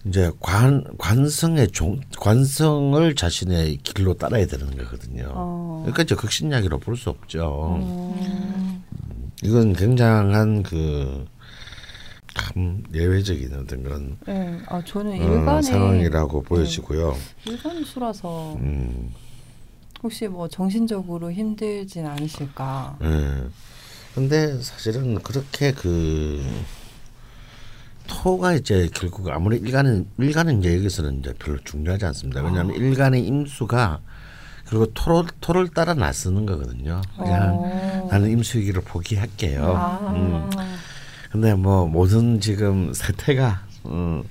이제 0.06 0.30
관 0.40 0.84
관성의 0.96 1.68
종 1.72 2.00
관성을 2.18 3.14
자신의 3.14 3.78
길로 3.78 4.14
따라야 4.14 4.46
되는 4.46 4.74
거거든요. 4.78 5.30
어. 5.34 5.80
그러니까 5.84 6.04
이제 6.04 6.14
극신약이라고 6.14 6.80
볼수 6.80 7.10
없죠. 7.10 7.76
음. 7.82 8.82
이건 9.42 9.74
굉장한 9.74 10.62
그 10.62 11.26
참 12.36 12.82
예외적인 12.92 13.52
어떤 13.54 13.82
그런 13.82 14.16
네. 14.26 14.60
아 14.66 14.82
저는 14.84 15.12
어, 15.12 15.14
일간이 15.14 15.62
상황이라고 15.62 16.42
보여지고요. 16.42 17.16
일간이 17.46 17.84
수라서 17.84 18.54
음, 18.56 19.12
혹시 20.02 20.28
뭐 20.28 20.46
정신적으로 20.48 21.32
힘들진 21.32 22.06
않으실까? 22.06 22.98
예. 23.02 23.44
근데 24.14 24.60
사실은 24.62 25.16
그렇게 25.22 25.72
그 25.72 26.42
토가 28.06 28.54
이제 28.54 28.88
결국 28.94 29.28
아무리 29.30 29.56
일간은 29.56 30.06
일간은 30.18 30.60
이제 30.60 30.76
여기서는 30.76 31.20
이제 31.20 31.34
별로 31.38 31.58
중요하지 31.64 32.04
않습니다. 32.06 32.42
왜냐하면 32.42 32.76
일간의 32.76 33.26
임수가 33.26 34.00
그리고 34.66 34.86
토를 34.94 35.28
토를 35.40 35.68
따라 35.68 35.94
나서는 35.94 36.46
거거든요. 36.46 37.00
그냥 37.16 37.56
어. 37.58 38.08
나는 38.10 38.30
임수이기를 38.30 38.82
포기할게요. 38.82 39.76
아. 39.76 40.12
음. 40.14 40.48
근데 41.36 41.52
뭐 41.52 41.86
모든 41.86 42.40
지금 42.40 42.94
세태가 42.94 43.60
어, 43.84 44.22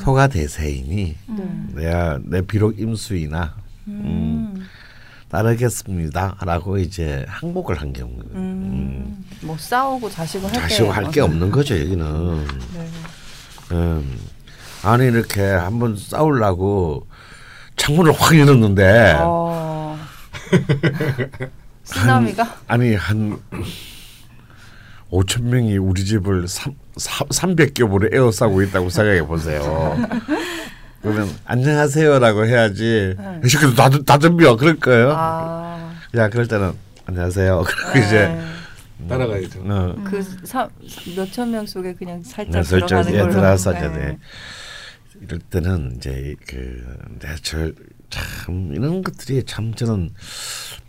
토가 0.00 0.28
대세이니 0.28 1.16
네. 1.26 1.64
내가 1.74 2.20
내 2.22 2.42
비록 2.42 2.78
임수이나 2.78 3.56
음. 3.88 4.64
따르겠습니다라고 5.28 6.78
이제 6.78 7.26
항복을 7.28 7.80
한 7.80 7.92
경우. 7.92 8.12
음. 8.34 9.24
뭐 9.42 9.58
싸우고 9.58 10.08
자식을 10.08 10.52
자시고 10.52 10.92
할게 10.92 11.20
없는 11.22 11.50
거죠 11.50 11.76
여기는. 11.76 12.46
네. 12.46 12.88
음. 13.72 14.18
아니 14.84 15.06
이렇게 15.06 15.42
한번 15.42 15.96
싸우려고 15.96 17.08
창문을 17.74 18.12
확 18.12 18.38
열었는데 18.38 19.16
어. 19.18 19.98
쓰나미가 21.82 22.58
아니 22.68 22.94
한 22.94 23.40
5천 25.10 25.42
명이 25.44 25.78
우리 25.78 26.04
집을 26.04 26.46
3, 26.48 26.74
300겹으로 26.96 28.12
에워싸고 28.12 28.62
있다고 28.62 28.90
생각해 28.90 29.26
보세요. 29.26 29.96
그러면 31.00 31.28
안녕하세요라고 31.44 32.46
해야지. 32.46 33.14
네. 33.16 33.40
이 33.44 33.48
다, 33.76 33.88
다 33.88 34.18
덤벼 34.18 34.56
그럴 34.56 34.76
거예요. 34.76 35.12
아. 35.16 35.92
야 36.16 36.28
그럴 36.28 36.46
때는 36.48 36.72
안녕하세요. 37.06 37.64
그리고 37.92 38.06
이제 38.06 38.28
네. 38.98 39.08
따라가야죠. 39.08 39.60
어, 39.64 39.94
그 40.04 40.22
몇천 41.16 41.52
명 41.52 41.64
속에 41.66 41.94
그냥 41.94 42.22
살짝 42.22 42.62
네, 42.62 42.68
들어가는 42.68 43.14
예 43.14 43.18
걸로. 43.20 43.30
들어가서 43.30 43.72
네. 43.72 43.78
이제 43.78 43.88
네. 43.88 44.18
이럴 45.22 45.38
때는 45.38 45.94
이제 45.96 46.34
그내저참 46.46 47.74
이런 48.74 49.02
것들이 49.02 49.44
참 49.44 49.74
저는 49.74 50.10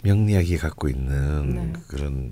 명리학이 0.01 0.57
갖고 0.57 0.89
있는 0.89 1.71
네. 1.73 1.73
그런 1.87 2.31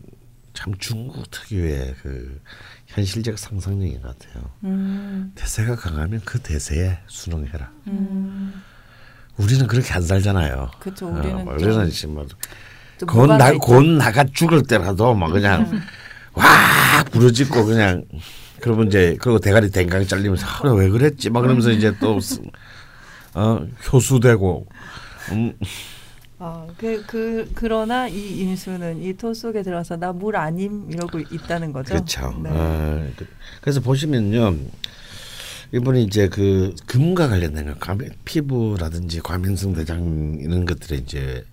참 0.58 0.74
중국 0.80 1.30
특유의 1.30 1.93
그 2.01 2.41
현실적 2.88 3.38
상상력인 3.38 4.01
것 4.01 4.18
같아요. 4.18 4.49
음. 4.64 5.32
대세가 5.36 5.76
강하면 5.76 6.20
그 6.26 6.39
대세에 6.39 6.97
순응해라. 7.05 7.70
음. 7.86 8.53
우리는 9.38 9.68
그렇게 9.68 9.93
안 9.93 10.01
살잖아요. 10.01 10.72
그쵸, 10.80 11.10
우리는 11.10 11.36
어, 11.36 11.43
뭐 11.43 11.58
좀- 11.60 11.68
우리는 11.70 11.89
지금 11.91 12.16
좀 12.28 12.39
곧, 13.08 13.22
무관하 13.22 13.38
나, 13.38 13.49
있죠. 13.51 13.60
곧 13.60 13.84
나가 13.84 14.24
죽을 14.24 14.64
때라도 14.64 15.14
막 15.14 15.28
그냥 15.30 15.80
와 16.34 17.03
부르짖고 17.12 17.64
그냥 17.66 18.03
그러면 18.60 18.88
이제 18.88 19.16
그리고 19.22 19.38
대가리 19.38 19.70
댕강 19.70 20.08
잘리면서 20.08 20.47
아, 20.47 20.72
왜 20.74 20.89
그랬지 20.89 21.30
막 21.30 21.41
그러면서 21.41 21.70
이제 21.70 21.95
또 21.99 22.18
어, 23.36 23.68
효수되고 23.93 24.66
음, 25.34 25.53
아, 26.40 26.68
그, 26.78 27.04
그, 27.08 27.50
그러나 27.56 28.08
이 28.08 28.40
임수는 28.42 29.02
이 29.02 29.14
토 29.14 29.34
속에 29.34 29.64
들어서 29.64 29.98
나 29.98 30.14
물 30.14 30.36
아님 30.36 30.86
이러고 30.92 31.20
있다는 31.20 31.74
거죠. 31.74 31.96
그렇죠. 31.96 32.40
네. 32.44 32.50
어, 32.52 33.08
그- 33.18 33.28
그래서 33.62 33.80
보시면요. 33.82 34.56
이분이 35.74 36.04
이제 36.04 36.30
그 36.30 36.74
금과 36.86 37.28
관련된 37.28 37.78
거, 37.80 37.98
피부라든지 38.24 39.20
과민성 39.22 39.74
대장 39.74 40.38
이런 40.40 40.66
것들이 40.66 41.00
이제 41.00 41.44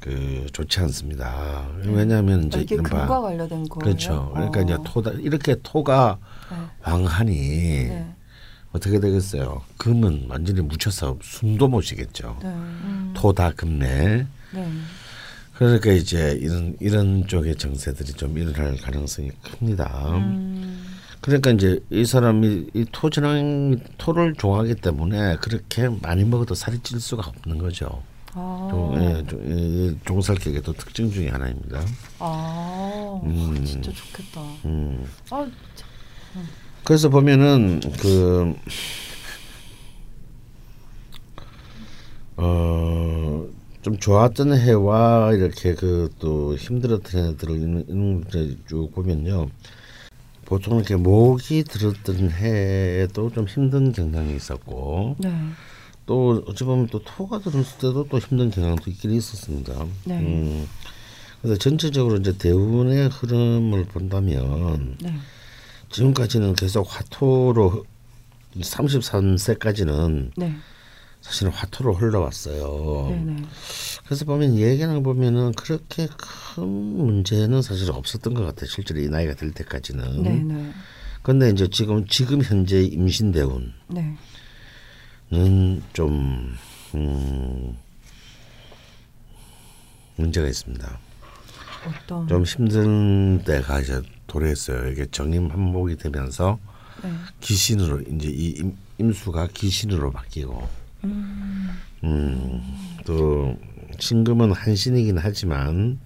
그 0.00 0.46
좋지 0.52 0.80
않습니다. 0.80 1.68
왜냐하면 1.84 2.44
아, 2.44 2.46
이제 2.46 2.60
이게 2.62 2.74
이른바 2.76 3.00
금과 3.00 3.20
관련된 3.20 3.64
거예요. 3.68 3.78
그렇죠. 3.84 4.30
그러니까 4.34 4.60
어. 4.60 4.62
이제 4.62 4.76
토다 4.84 5.10
이렇게 5.20 5.54
토가 5.62 6.18
네. 6.50 6.56
왕하니 6.90 7.32
네. 7.36 8.14
어떻게 8.72 9.00
되겠어요? 9.00 9.62
금은 9.78 10.26
완전히 10.28 10.60
묻혀서 10.60 11.18
숨도 11.22 11.68
못 11.68 11.80
쉬겠죠. 11.82 12.38
네. 12.42 12.48
토다 13.14 13.52
금내. 13.52 14.26
네. 14.52 14.72
그러니까 15.54 15.90
이제 15.90 16.38
이런 16.40 16.76
이런 16.80 17.26
쪽의 17.26 17.56
정세들이 17.56 18.12
좀 18.14 18.38
일어날 18.38 18.76
가능성이 18.76 19.30
큽니다. 19.42 20.16
음. 20.16 20.86
그러니까 21.20 21.50
이제 21.50 21.78
이 21.90 22.06
사람이 22.06 22.68
이 22.72 22.86
토전왕 22.92 23.78
토를 23.98 24.34
좋아하기 24.34 24.76
때문에 24.76 25.36
그렇게 25.36 25.88
많이 26.00 26.24
먹어도 26.24 26.54
살이 26.54 26.78
찔 26.78 26.98
수가 26.98 27.28
없는 27.28 27.58
거죠. 27.58 28.02
아. 28.32 28.68
좀, 28.70 29.02
예, 29.02 29.26
좀, 29.26 29.52
이 29.52 29.98
종살격의 30.06 30.62
또 30.62 30.72
특징 30.72 31.10
중에 31.10 31.28
하나입니다. 31.28 31.82
아. 32.20 33.20
음. 33.24 33.64
진짜 33.64 33.90
좋겠다. 33.92 34.40
음. 34.64 35.04
아, 35.30 35.46
그래서 36.84 37.08
보면은 37.08 37.80
그 38.00 38.54
어, 42.36 43.46
좀 43.82 43.98
좋았던 43.98 44.56
해와 44.56 45.32
이렇게 45.34 45.74
그 45.74 46.10
또 46.18 46.56
힘들었던 46.56 47.32
해들을 47.32 47.86
것들 48.24 48.58
쭉 48.68 48.90
보면요. 48.94 49.48
보통 50.44 50.78
이렇게 50.78 50.96
목이 50.96 51.64
들었던 51.64 52.30
해에도 52.30 53.30
좀 53.30 53.46
힘든 53.46 53.92
경향이 53.92 54.34
있었고 54.34 55.16
네. 55.18 55.30
또 56.06 56.42
어찌 56.46 56.64
보면 56.64 56.88
또 56.88 57.00
토가 57.04 57.38
들었을 57.38 57.78
때도 57.78 58.08
또 58.08 58.18
힘든 58.18 58.50
경향도 58.50 58.90
있긴 58.90 59.12
있었습니다. 59.12 59.86
네. 60.04 60.18
음, 60.18 60.66
그래서 61.40 61.56
전체적으로 61.56 62.16
이제 62.16 62.36
대운의 62.36 63.08
흐름을 63.10 63.84
본다면 63.84 64.96
네. 65.00 65.14
지금까지는 65.90 66.54
계속 66.54 66.86
화토로 66.88 67.84
33세까지는 68.56 70.32
네. 70.36 70.56
사실은 71.20 71.52
화토로 71.52 71.94
흘러왔어요. 71.94 73.08
네네. 73.10 73.42
그래서 74.04 74.24
보면 74.24 74.56
얘기를 74.56 75.02
보면은 75.02 75.52
그렇게 75.52 76.08
큰 76.16 76.66
문제는 76.66 77.60
사실 77.62 77.90
없었던 77.90 78.32
것 78.34 78.44
같아요. 78.44 78.66
실제로 78.66 79.00
이 79.00 79.08
나이가 79.08 79.34
될 79.34 79.52
때까지는. 79.52 80.22
네네. 80.22 80.72
근데 81.22 81.50
이제 81.50 81.68
지금 81.68 82.06
지금 82.06 82.42
현재 82.42 82.82
임신 82.82 83.32
대운은 83.32 83.72
네. 83.88 84.16
좀 85.92 86.56
음, 86.94 87.76
문제가 90.16 90.48
있습니다. 90.48 90.98
어떤? 91.86 92.28
좀 92.28 92.44
힘든 92.44 93.42
때가 93.44 93.80
이제 93.80 94.02
도래했어요. 94.30 94.88
이게 94.92 95.06
정임 95.10 95.50
한복이 95.50 95.96
되면서 95.96 96.60
네. 97.02 97.10
귀신으로 97.40 98.00
이제 98.02 98.28
이 98.28 98.50
임, 98.50 98.76
임수가 98.98 99.48
귀신으로 99.48 100.12
바뀌고 100.12 100.68
음, 102.04 102.62
또 103.04 103.58
신금은 103.98 104.52
한신이긴 104.52 105.18
하지만 105.18 105.98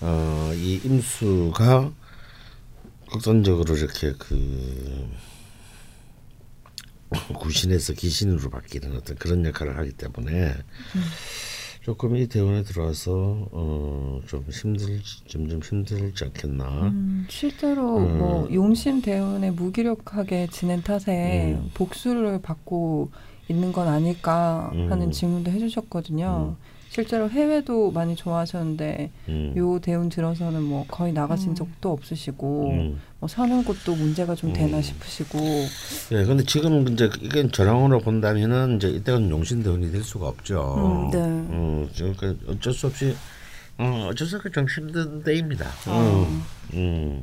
어, 0.00 0.50
이 0.54 0.80
임수가 0.82 1.92
극단적으로 3.10 3.76
이렇게 3.76 4.14
그 4.18 5.08
구신에서 7.38 7.92
귀신으로 7.92 8.48
바뀌는 8.48 8.96
어떤 8.96 9.16
그런 9.16 9.44
역할을 9.44 9.76
하기 9.78 9.92
때문에 9.92 10.54
조금 11.86 12.16
이 12.16 12.26
대원에 12.26 12.64
들어와서 12.64 13.46
어, 13.52 14.20
좀 14.26 14.44
힘들 14.50 15.00
점점 15.28 15.60
힘들지 15.60 16.24
않겠나. 16.24 16.88
음, 16.88 17.26
실제로 17.28 17.98
음. 17.98 18.18
뭐 18.18 18.48
용신 18.52 19.02
대운에 19.02 19.52
무기력하게 19.52 20.48
지낸 20.48 20.82
탓에 20.82 21.54
음. 21.54 21.70
복수를 21.74 22.42
받고 22.42 23.12
있는 23.48 23.70
건 23.70 23.86
아닐까 23.86 24.72
하는 24.72 25.02
음. 25.02 25.10
질문도 25.12 25.52
해주셨거든요. 25.52 26.56
실제로 26.96 27.28
해외도 27.28 27.90
많이 27.90 28.16
좋아하셨는데 28.16 29.10
음. 29.28 29.52
요 29.58 29.78
대운 29.80 30.08
들어서는 30.08 30.62
뭐 30.62 30.86
거의 30.88 31.12
나가신 31.12 31.54
적도 31.54 31.92
없으시고 31.92 32.70
음. 32.70 33.00
뭐 33.20 33.28
사는 33.28 33.62
곳도 33.64 33.94
문제가 33.94 34.34
좀 34.34 34.54
되나 34.54 34.78
음. 34.78 34.82
싶으시고 34.82 35.38
예, 36.12 36.24
근데 36.24 36.42
지금 36.44 36.88
이제 36.88 37.10
이게 37.20 37.46
전황으로 37.50 37.98
본다면은 37.98 38.76
이제 38.76 38.88
이때는 38.88 39.28
용신 39.28 39.62
대운이 39.62 39.92
될 39.92 40.02
수가 40.02 40.28
없죠. 40.28 40.74
음, 40.78 41.10
네. 41.10 41.18
음, 41.18 41.90
그러니까 41.94 42.34
어쩔 42.48 42.72
수 42.72 42.86
없이 42.86 43.14
어, 43.76 44.08
어쩔 44.10 44.26
수 44.26 44.36
없이 44.36 44.48
좀 44.50 44.66
힘든 44.66 45.22
때입니다. 45.22 45.66
어. 45.88 46.26
음, 46.72 47.22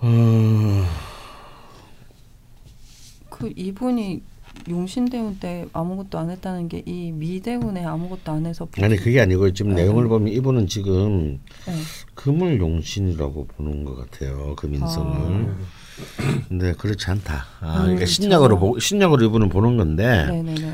어, 0.00 0.84
그 3.28 3.52
이분이 3.56 4.22
용신 4.68 5.06
대운 5.08 5.38
때 5.38 5.66
아무것도 5.72 6.18
안 6.18 6.30
했다는 6.30 6.68
게 6.68 6.82
이 6.86 7.12
미대운에 7.12 7.84
아무것도 7.84 8.32
안 8.32 8.46
해서 8.46 8.66
아니 8.80 8.96
그게 8.96 9.20
아니고 9.20 9.52
지금 9.52 9.74
네. 9.74 9.82
내용을 9.82 10.08
보면 10.08 10.32
이분은 10.32 10.66
지금 10.68 11.38
네. 11.66 11.72
금을 12.14 12.60
용신이라고 12.60 13.46
보는 13.56 13.84
것 13.84 13.96
같아요. 13.96 14.54
금인성을. 14.56 15.54
근데 16.48 16.72
그렇지 16.74 17.10
않다. 17.10 17.44
아, 17.60 17.78
음, 17.78 17.82
그러니까 17.84 18.06
신약으로. 18.06 18.58
보, 18.58 18.78
신약으로 18.78 19.26
이분은 19.26 19.48
보는 19.48 19.76
건데 19.76 20.26
네네네. 20.26 20.72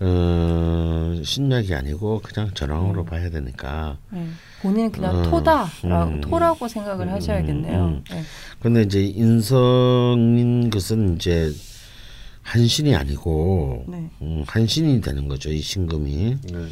어, 0.00 1.14
신약이 1.22 1.74
아니고 1.74 2.20
그냥 2.22 2.50
전황으로 2.54 3.04
봐야 3.04 3.30
되니까. 3.30 3.96
네. 4.10 4.26
본인은 4.62 4.90
그냥 4.92 5.16
어, 5.18 5.22
토다, 5.22 5.66
라 5.84 6.04
음, 6.04 6.20
토라고 6.20 6.66
생각을 6.66 7.06
음, 7.06 7.12
하셔야겠네요. 7.12 7.84
음. 7.84 8.04
네. 8.10 8.22
근데 8.60 8.82
이제 8.82 9.02
인성인 9.04 10.70
것은 10.70 11.16
이제 11.16 11.52
한신이 12.44 12.94
아니고 12.94 13.84
네. 13.88 14.10
음, 14.22 14.44
한신이 14.46 15.00
되는 15.00 15.26
거죠. 15.28 15.50
이 15.50 15.60
신금이. 15.60 16.36
네. 16.52 16.68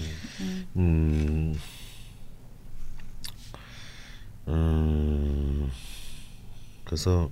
음, 0.77 1.55
음, 4.49 5.71
그래서 6.85 7.31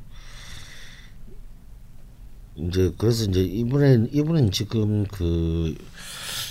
이제 2.56 2.92
그래서 2.98 3.24
이제 3.24 3.42
이분의 3.42 4.08
이분은 4.12 4.50
지금 4.50 5.06
그 5.06 5.76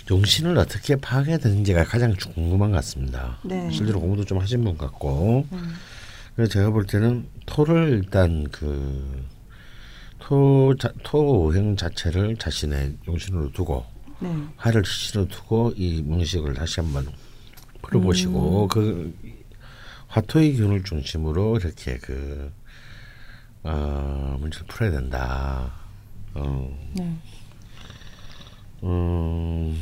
용신을 0.09 0.57
어떻게 0.57 0.95
파악해야 0.95 1.39
되는지가 1.39 1.83
가장 1.85 2.15
궁금한 2.35 2.69
것 2.69 2.77
같습니다. 2.77 3.39
네. 3.43 3.69
실제로 3.71 3.99
공부도 3.99 4.25
좀 4.25 4.37
하신 4.39 4.63
분 4.63 4.77
같고 4.77 5.45
음. 5.51 5.73
그래서 6.35 6.51
제가 6.53 6.69
볼 6.69 6.85
때는 6.85 7.27
토를 7.47 7.89
일단 7.89 8.47
그 8.51 9.25
토, 10.19 10.75
자, 10.77 10.91
토오행 11.03 11.75
자체를 11.75 12.37
자신의 12.37 12.97
용신으로 13.07 13.51
두고 13.51 13.85
네. 14.19 14.29
화를 14.57 14.83
실로 14.85 15.27
두고 15.27 15.73
이 15.75 16.01
명식을 16.03 16.53
다시 16.53 16.81
한번 16.81 17.07
풀어보시고 17.81 18.67
그 18.67 19.13
화토의 20.07 20.53
기운을 20.53 20.83
중심으로 20.83 21.57
이렇게 21.57 21.97
그 21.97 22.51
어, 23.63 24.37
문제를 24.39 24.67
풀어야 24.67 24.91
된다. 24.91 25.71
어, 26.33 26.77
네. 26.93 27.13
음, 28.83 29.77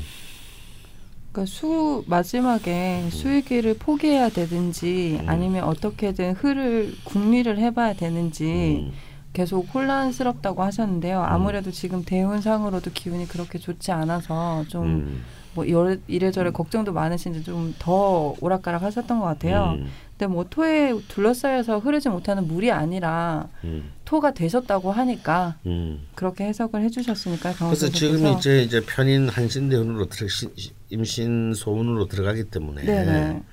그러니까 1.31 1.45
수 1.45 2.03
마지막에 2.07 3.09
수의기를 3.11 3.77
포기해야 3.77 4.29
되든지 4.29 5.19
음. 5.21 5.29
아니면 5.29 5.65
어떻게든 5.65 6.33
흐를 6.33 6.95
궁리를 7.03 7.59
해봐야 7.59 7.93
되는지 7.93 8.87
음, 8.87 8.93
계속 9.37 9.67
혼란스럽다고 9.71 10.63
하셨는데요. 10.63 11.21
아무래도 11.21 11.69
지금 11.69 12.03
대운상으로도 12.03 12.89
기운이 12.91 13.27
그렇게 13.27 13.59
좋지 13.59 13.91
않아서 13.91 14.65
좀 14.67 14.83
음, 14.85 15.23
뭐 15.53 15.63
이래저래 15.63 16.49
걱정도 16.49 16.91
많으신지 16.91 17.43
좀 17.43 17.75
더 17.77 18.33
오락가락 18.41 18.81
하셨던 18.81 19.19
것 19.19 19.25
같아요. 19.25 19.75
음, 19.77 19.87
근데 20.17 20.25
뭐 20.25 20.43
토에 20.49 20.99
둘러싸여서 21.07 21.77
흐르지 21.77 22.09
못하는 22.09 22.47
물이 22.47 22.71
아니라 22.71 23.47
음, 23.63 23.91
토가 24.05 24.33
되셨다고 24.33 24.91
하니까 24.91 25.57
음. 25.67 26.07
그렇게 26.15 26.45
해석을 26.45 26.81
해주셨으니까 26.85 27.53
그래서 27.59 27.89
지금 27.89 28.25
이제 28.35 28.63
이제 28.63 28.81
편인 28.83 29.29
한신대운으로 29.29 30.07
들어 30.07 30.27
신- 30.27 30.49
임신 30.89 31.53
소운으로 31.53 32.07
들어가기 32.07 32.45
때문에 32.45 32.81
네네 32.83 33.43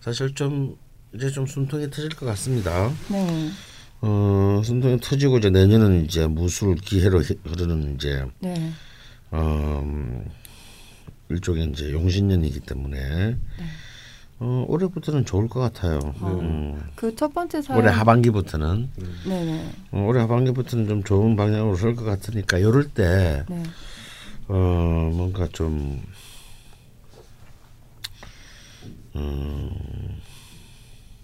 사실 0.00 0.34
좀 0.34 0.78
이제 1.14 1.28
좀 1.28 1.46
숨통이 1.46 1.90
터질 1.90 2.08
것 2.08 2.24
같습니다. 2.24 2.90
네 3.10 3.50
어, 4.06 4.60
숨통이 4.62 4.98
터지고 5.00 5.38
이제 5.38 5.48
내년은 5.48 6.04
이제 6.04 6.26
무술 6.26 6.74
기해로 6.74 7.22
히- 7.22 7.38
흐르는 7.42 7.94
이제 7.94 8.22
네. 8.40 8.70
어, 9.30 9.80
음, 9.82 10.26
일종의 11.30 11.70
이제 11.70 11.90
용신년이기 11.90 12.60
때문에 12.60 13.36
어, 14.40 14.64
올해부터는 14.68 15.24
좋을 15.24 15.48
것 15.48 15.60
같아요. 15.60 16.00
음, 16.22 16.78
그첫 16.96 17.32
번째 17.32 17.62
사연 17.62 17.80
올해 17.80 17.90
하반기부터는 17.90 18.90
네네 19.26 19.70
어, 19.92 20.00
올해 20.06 20.20
하반기부터는 20.20 20.86
좀 20.86 21.02
좋은 21.02 21.34
방향으로 21.34 21.76
설 21.76 21.96
것 21.96 22.04
같으니까 22.04 22.58
이럴 22.58 22.88
때 22.90 23.44
네. 23.48 23.62
어, 24.48 25.10
뭔가 25.14 25.48
좀 25.50 26.02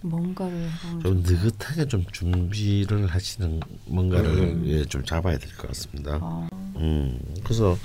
뭔가를 0.01 0.67
좀 1.03 1.21
느긋하게 1.23 1.87
좀 1.87 2.03
준비를 2.11 3.07
하시는 3.07 3.59
뭔가를 3.85 4.61
예, 4.65 4.85
좀 4.85 5.03
잡아야 5.03 5.37
될 5.37 5.49
것 5.57 5.67
같습니다. 5.67 6.17
아, 6.21 6.47
음, 6.77 7.19
그래서 7.43 7.77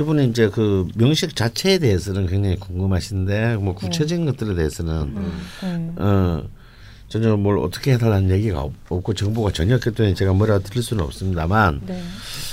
이분이 0.00 0.28
이제 0.28 0.48
그 0.50 0.86
명식 0.96 1.34
자체에 1.34 1.78
대해서는 1.78 2.26
굉장히 2.26 2.56
궁금하신데 2.58 3.56
뭐 3.56 3.74
구체적인 3.74 4.26
것들에 4.26 4.54
대해서는 4.54 5.14
네. 5.62 5.92
어 5.96 6.42
전혀 7.08 7.36
뭘 7.36 7.58
어떻게 7.58 7.92
해달라는 7.92 8.30
얘기가 8.30 8.60
없- 8.62 8.74
없고 8.90 9.14
정보가 9.14 9.52
전혀 9.52 9.74
없기 9.76 9.92
때문에 9.92 10.14
제가 10.14 10.32
뭐라 10.32 10.58
드릴 10.60 10.82
수는 10.82 11.04
없습니다만 11.04 11.80
네. 11.86 12.02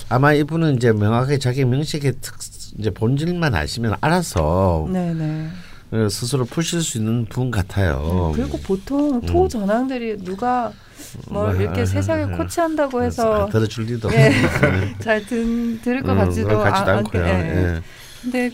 아마 0.10 0.34
이분은 0.34 0.78
이제 0.78 0.92
명확하게 0.92 1.38
자기 1.40 1.64
명식의 1.66 2.14
특 2.22 2.36
이제 2.78 2.90
본질만 2.90 3.56
아시면 3.56 3.96
알아서 4.02 4.88
네네 4.92 5.48
어, 5.48 5.69
스스로 6.10 6.46
푸실 6.46 6.82
수 6.82 6.98
있는 6.98 7.26
분 7.26 7.50
같아요. 7.52 8.32
그리고 8.36 8.58
보통 8.60 9.22
토 9.22 9.48
전황들이 9.48 10.18
누가 10.24 10.72
뭐 11.30 11.50
음, 11.52 11.62
이렇게 11.62 11.82
아, 11.82 11.86
세상에 11.86 12.24
아, 12.24 12.38
코치한다고 12.38 13.00
아, 13.00 13.04
해서 13.04 13.50
들어줄 13.52 13.86
리도 13.86 14.10
예. 14.14 14.32
잘 15.00 15.26
든, 15.26 15.82
들을 15.82 16.04
것 16.04 16.12
음, 16.12 16.18
같지도, 16.18 16.62
아- 16.62 16.98
않고요. 16.98 17.24
예. 17.24 17.28
예. 17.28 17.82
근데 18.22 18.52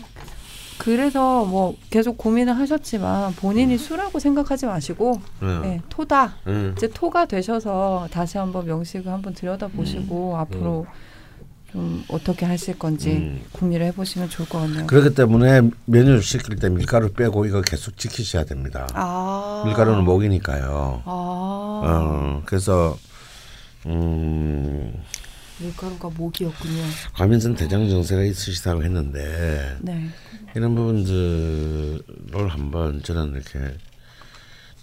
그래서 0.78 1.44
뭐 1.44 1.74
계속 1.90 2.16
고민을 2.18 2.56
하셨지만 2.58 3.34
본인이 3.34 3.76
수라고 3.78 4.18
생각하지 4.18 4.66
마시고 4.66 5.20
음. 5.42 5.62
예, 5.64 5.80
토다 5.88 6.36
음. 6.46 6.74
이제 6.76 6.88
토가 6.88 7.26
되셔서 7.26 8.08
다시 8.10 8.38
한번 8.38 8.66
명식을 8.66 9.10
한번 9.10 9.34
들여다 9.34 9.68
보시고 9.68 10.36
앞으로 10.36 10.86
좀 11.76 12.02
어떻게 12.08 12.46
하실 12.46 12.78
건지 12.78 13.10
음. 13.10 13.44
궁리를 13.52 13.84
해보시면 13.88 14.30
좋을 14.30 14.48
것 14.48 14.60
같네요. 14.60 14.86
그렇기 14.86 15.14
때문에 15.14 15.60
메뉴를 15.84 16.22
시킬 16.22 16.56
때 16.56 16.70
밀가루 16.70 17.12
빼고 17.12 17.44
이거 17.44 17.60
계속 17.60 17.98
지키셔야 17.98 18.44
됩니다. 18.44 18.88
아 18.94 19.62
밀가루는 19.66 20.02
목이니까요. 20.04 21.02
아 21.04 21.82
어, 21.84 22.42
그래서 22.46 22.96
음, 23.84 24.90
밀가루가 25.58 26.08
목이었군요. 26.16 26.82
과민성 27.12 27.54
대장 27.56 27.86
증세가 27.86 28.22
있으시다고 28.22 28.82
했는데 28.82 29.76
네. 29.82 30.08
이런 30.54 30.74
부분들을 30.74 32.48
한번 32.48 33.02
저는 33.02 33.34
이렇게 33.34 33.76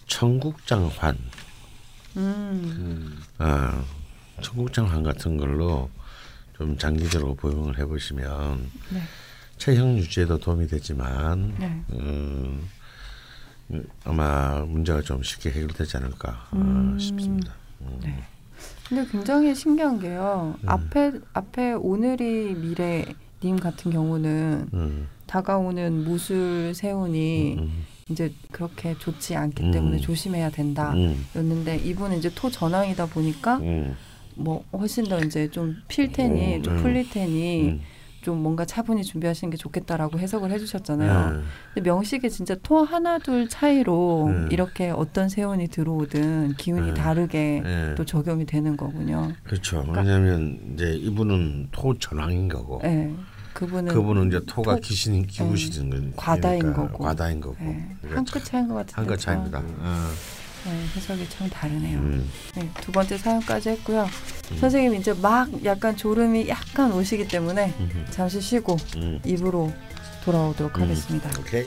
청국장환, 0.05 1.17
음. 2.17 3.19
아, 3.39 3.83
청국장환 4.43 5.01
같은 5.01 5.37
걸로 5.37 5.89
좀 6.63 6.77
장기적으로 6.77 7.35
복용을 7.35 7.77
해보시면 7.77 8.69
네. 8.93 9.01
체형 9.57 9.97
유지에도 9.97 10.39
도움이 10.39 10.67
되지만 10.67 11.53
네. 11.59 11.83
음, 11.91 12.69
음, 13.71 13.85
아마 14.05 14.61
문제가 14.61 15.01
좀 15.01 15.21
쉽게 15.21 15.51
해결되지 15.51 15.97
않을까 15.97 16.47
어, 16.51 16.55
음. 16.55 16.97
싶습니다. 16.97 17.53
음. 17.81 17.99
네. 18.01 18.23
근데 18.87 19.05
굉장히 19.11 19.53
신기한 19.53 19.99
게요. 19.99 20.55
음. 20.61 20.69
앞에 20.69 21.11
앞에 21.33 21.73
오늘이 21.73 22.55
미래 22.55 23.13
님 23.43 23.59
같은 23.59 23.91
경우는 23.91 24.69
음, 24.73 25.07
다가오는 25.27 26.05
무술 26.05 26.73
세운이 26.73 27.57
음, 27.59 27.85
이제 28.09 28.33
그렇게 28.53 28.97
좋지 28.97 29.35
않기 29.35 29.63
음. 29.63 29.71
때문에 29.71 29.97
조심해야 29.97 30.49
된다. 30.51 30.93
음, 30.93 31.25
였는데 31.35 31.79
이분은 31.79 32.19
이제 32.19 32.31
토 32.33 32.49
전황이다 32.49 33.07
보니까 33.07 33.57
음, 33.57 33.97
뭐 34.35 34.63
훨씬 34.73 35.03
더 35.05 35.19
이제 35.19 35.49
좀 35.49 35.75
필 35.87 36.11
테니 36.11 36.57
음, 36.57 36.63
좀 36.63 36.77
음. 36.77 36.81
풀릴 36.83 37.09
테니 37.09 37.61
음. 37.69 37.81
좀 38.21 38.41
뭔가 38.41 38.63
차분히 38.63 39.03
준비하시는 39.03 39.51
게 39.51 39.57
좋겠다라고 39.57 40.17
해석을 40.17 40.49
해주셨잖아요. 40.51 41.31
음. 41.31 41.43
근데 41.73 41.89
명식이 41.89 42.29
진짜 42.29 42.55
토 42.63 42.83
하나 42.83 43.19
둘 43.19 43.49
차이로 43.49 44.25
음. 44.27 44.47
이렇게 44.49 44.89
어떤 44.91 45.27
세운이 45.27 45.67
들어오든 45.67 46.53
기운이 46.57 46.91
음. 46.91 46.93
다르게 46.93 47.61
예. 47.65 47.95
또 47.95 48.05
적용이 48.05 48.45
되는 48.45 48.77
거군요. 48.77 49.33
그렇죠. 49.43 49.83
왜냐하면 49.93 50.57
이제 50.73 50.93
이분은 50.95 51.67
토 51.73 51.97
전황인 51.99 52.47
거고 52.47 52.79
네. 52.81 53.13
그분은 53.53 53.93
그분은 53.93 54.27
이제 54.29 54.39
토가 54.47 54.75
토- 54.75 54.81
귀신 54.81 55.27
기구시는 55.27 55.89
건 55.89 56.13
과다인 56.15 56.71
거고. 56.73 57.03
과다인 57.03 57.41
거고 57.41 57.57
네. 57.59 57.85
그러니까 57.99 58.17
한끗 58.19 58.45
차이인 58.45 58.67
것 58.69 58.75
같은데 58.75 58.95
한끗 58.95 59.19
차입니다. 59.19 59.59
참, 59.59 59.75
어. 59.81 60.07
네, 60.65 60.71
해석이 60.95 61.27
참 61.29 61.49
다르네요. 61.49 61.99
음. 61.99 62.29
네, 62.55 62.69
두 62.81 62.91
번째 62.91 63.17
사연까지 63.17 63.69
했고요. 63.69 64.07
선생님 64.59 64.95
이제 64.95 65.13
막 65.13 65.49
약간 65.65 65.95
졸음이 65.95 66.47
약간 66.47 66.91
오시기 66.93 67.27
때문에 67.27 67.73
음. 67.79 68.05
잠시 68.11 68.39
쉬고 68.39 68.77
음. 68.97 69.19
입으로 69.25 69.71
돌아오도록 70.23 70.77
음. 70.77 70.83
하겠습니다. 70.83 71.29
오케이. 71.39 71.65